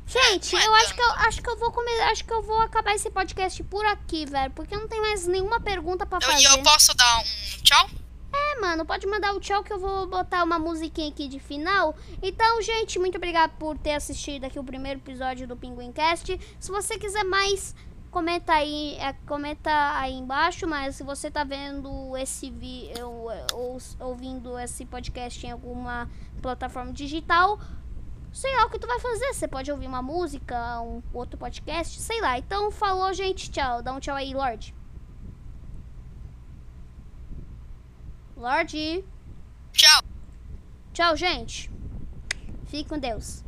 Gente, 0.05 0.55
eu 0.55 0.75
acho 0.75 0.93
que 0.93 1.01
eu 1.01 1.11
acho 1.11 1.41
que 1.41 1.49
eu 1.49 1.57
vou 1.57 1.71
comer, 1.71 2.01
acho 2.11 2.25
que 2.25 2.33
eu 2.33 2.43
vou 2.43 2.59
acabar 2.59 2.93
esse 2.93 3.09
podcast 3.09 3.63
por 3.63 3.85
aqui, 3.85 4.25
velho, 4.25 4.51
porque 4.51 4.75
não 4.75 4.87
tem 4.87 5.01
mais 5.01 5.25
nenhuma 5.25 5.59
pergunta 5.59 6.05
para 6.05 6.21
fazer. 6.21 6.41
E 6.41 6.45
eu, 6.45 6.57
eu 6.57 6.63
posso 6.63 6.93
dar 6.95 7.19
um 7.19 7.23
tchau? 7.63 7.89
É, 8.33 8.59
mano, 8.59 8.85
pode 8.85 9.07
mandar 9.07 9.33
o 9.33 9.39
tchau 9.39 9.63
que 9.63 9.71
eu 9.71 9.79
vou 9.79 10.07
botar 10.07 10.43
uma 10.43 10.59
musiquinha 10.59 11.09
aqui 11.09 11.27
de 11.27 11.39
final. 11.39 11.95
Então, 12.21 12.61
gente, 12.61 12.99
muito 12.99 13.15
obrigado 13.15 13.51
por 13.57 13.77
ter 13.77 13.93
assistido 13.93 14.45
aqui 14.45 14.59
o 14.59 14.63
primeiro 14.63 14.99
episódio 14.99 15.47
do 15.47 15.55
Pinguim 15.55 15.91
Cast. 15.91 16.39
Se 16.59 16.71
você 16.71 16.97
quiser 16.97 17.23
mais 17.23 17.75
comenta 18.13 18.53
aí, 18.53 18.95
é, 18.99 19.11
comenta 19.25 19.71
aí 19.97 20.13
embaixo, 20.13 20.67
mas 20.67 20.95
se 20.95 21.03
você 21.03 21.31
tá 21.31 21.43
vendo 21.43 22.15
esse 22.15 22.51
vídeo 22.51 23.09
ou 23.53 23.77
ouvindo 23.99 24.57
esse 24.59 24.85
podcast 24.85 25.45
em 25.45 25.49
alguma 25.49 26.07
plataforma 26.39 26.93
digital, 26.93 27.59
sei 28.31 28.55
lá 28.55 28.65
o 28.65 28.69
que 28.69 28.77
tu 28.77 28.85
vai 28.85 28.99
fazer. 28.99 29.33
Você 29.33 29.47
pode 29.47 29.71
ouvir 29.71 29.87
uma 29.87 30.03
música, 30.03 30.79
um 30.81 31.01
outro 31.11 31.39
podcast, 31.39 31.99
sei 31.99 32.21
lá. 32.21 32.37
Então 32.37 32.69
falou, 32.69 33.11
gente, 33.13 33.49
tchau. 33.49 33.81
Dá 33.81 33.91
um 33.91 33.99
tchau 33.99 34.15
aí, 34.15 34.31
Lorde. 34.31 34.75
Lorde. 38.37 39.03
Tchau. 39.71 40.03
Tchau, 40.93 41.17
gente. 41.17 41.71
Fique 42.65 42.87
com 42.87 42.99
Deus. 42.99 43.42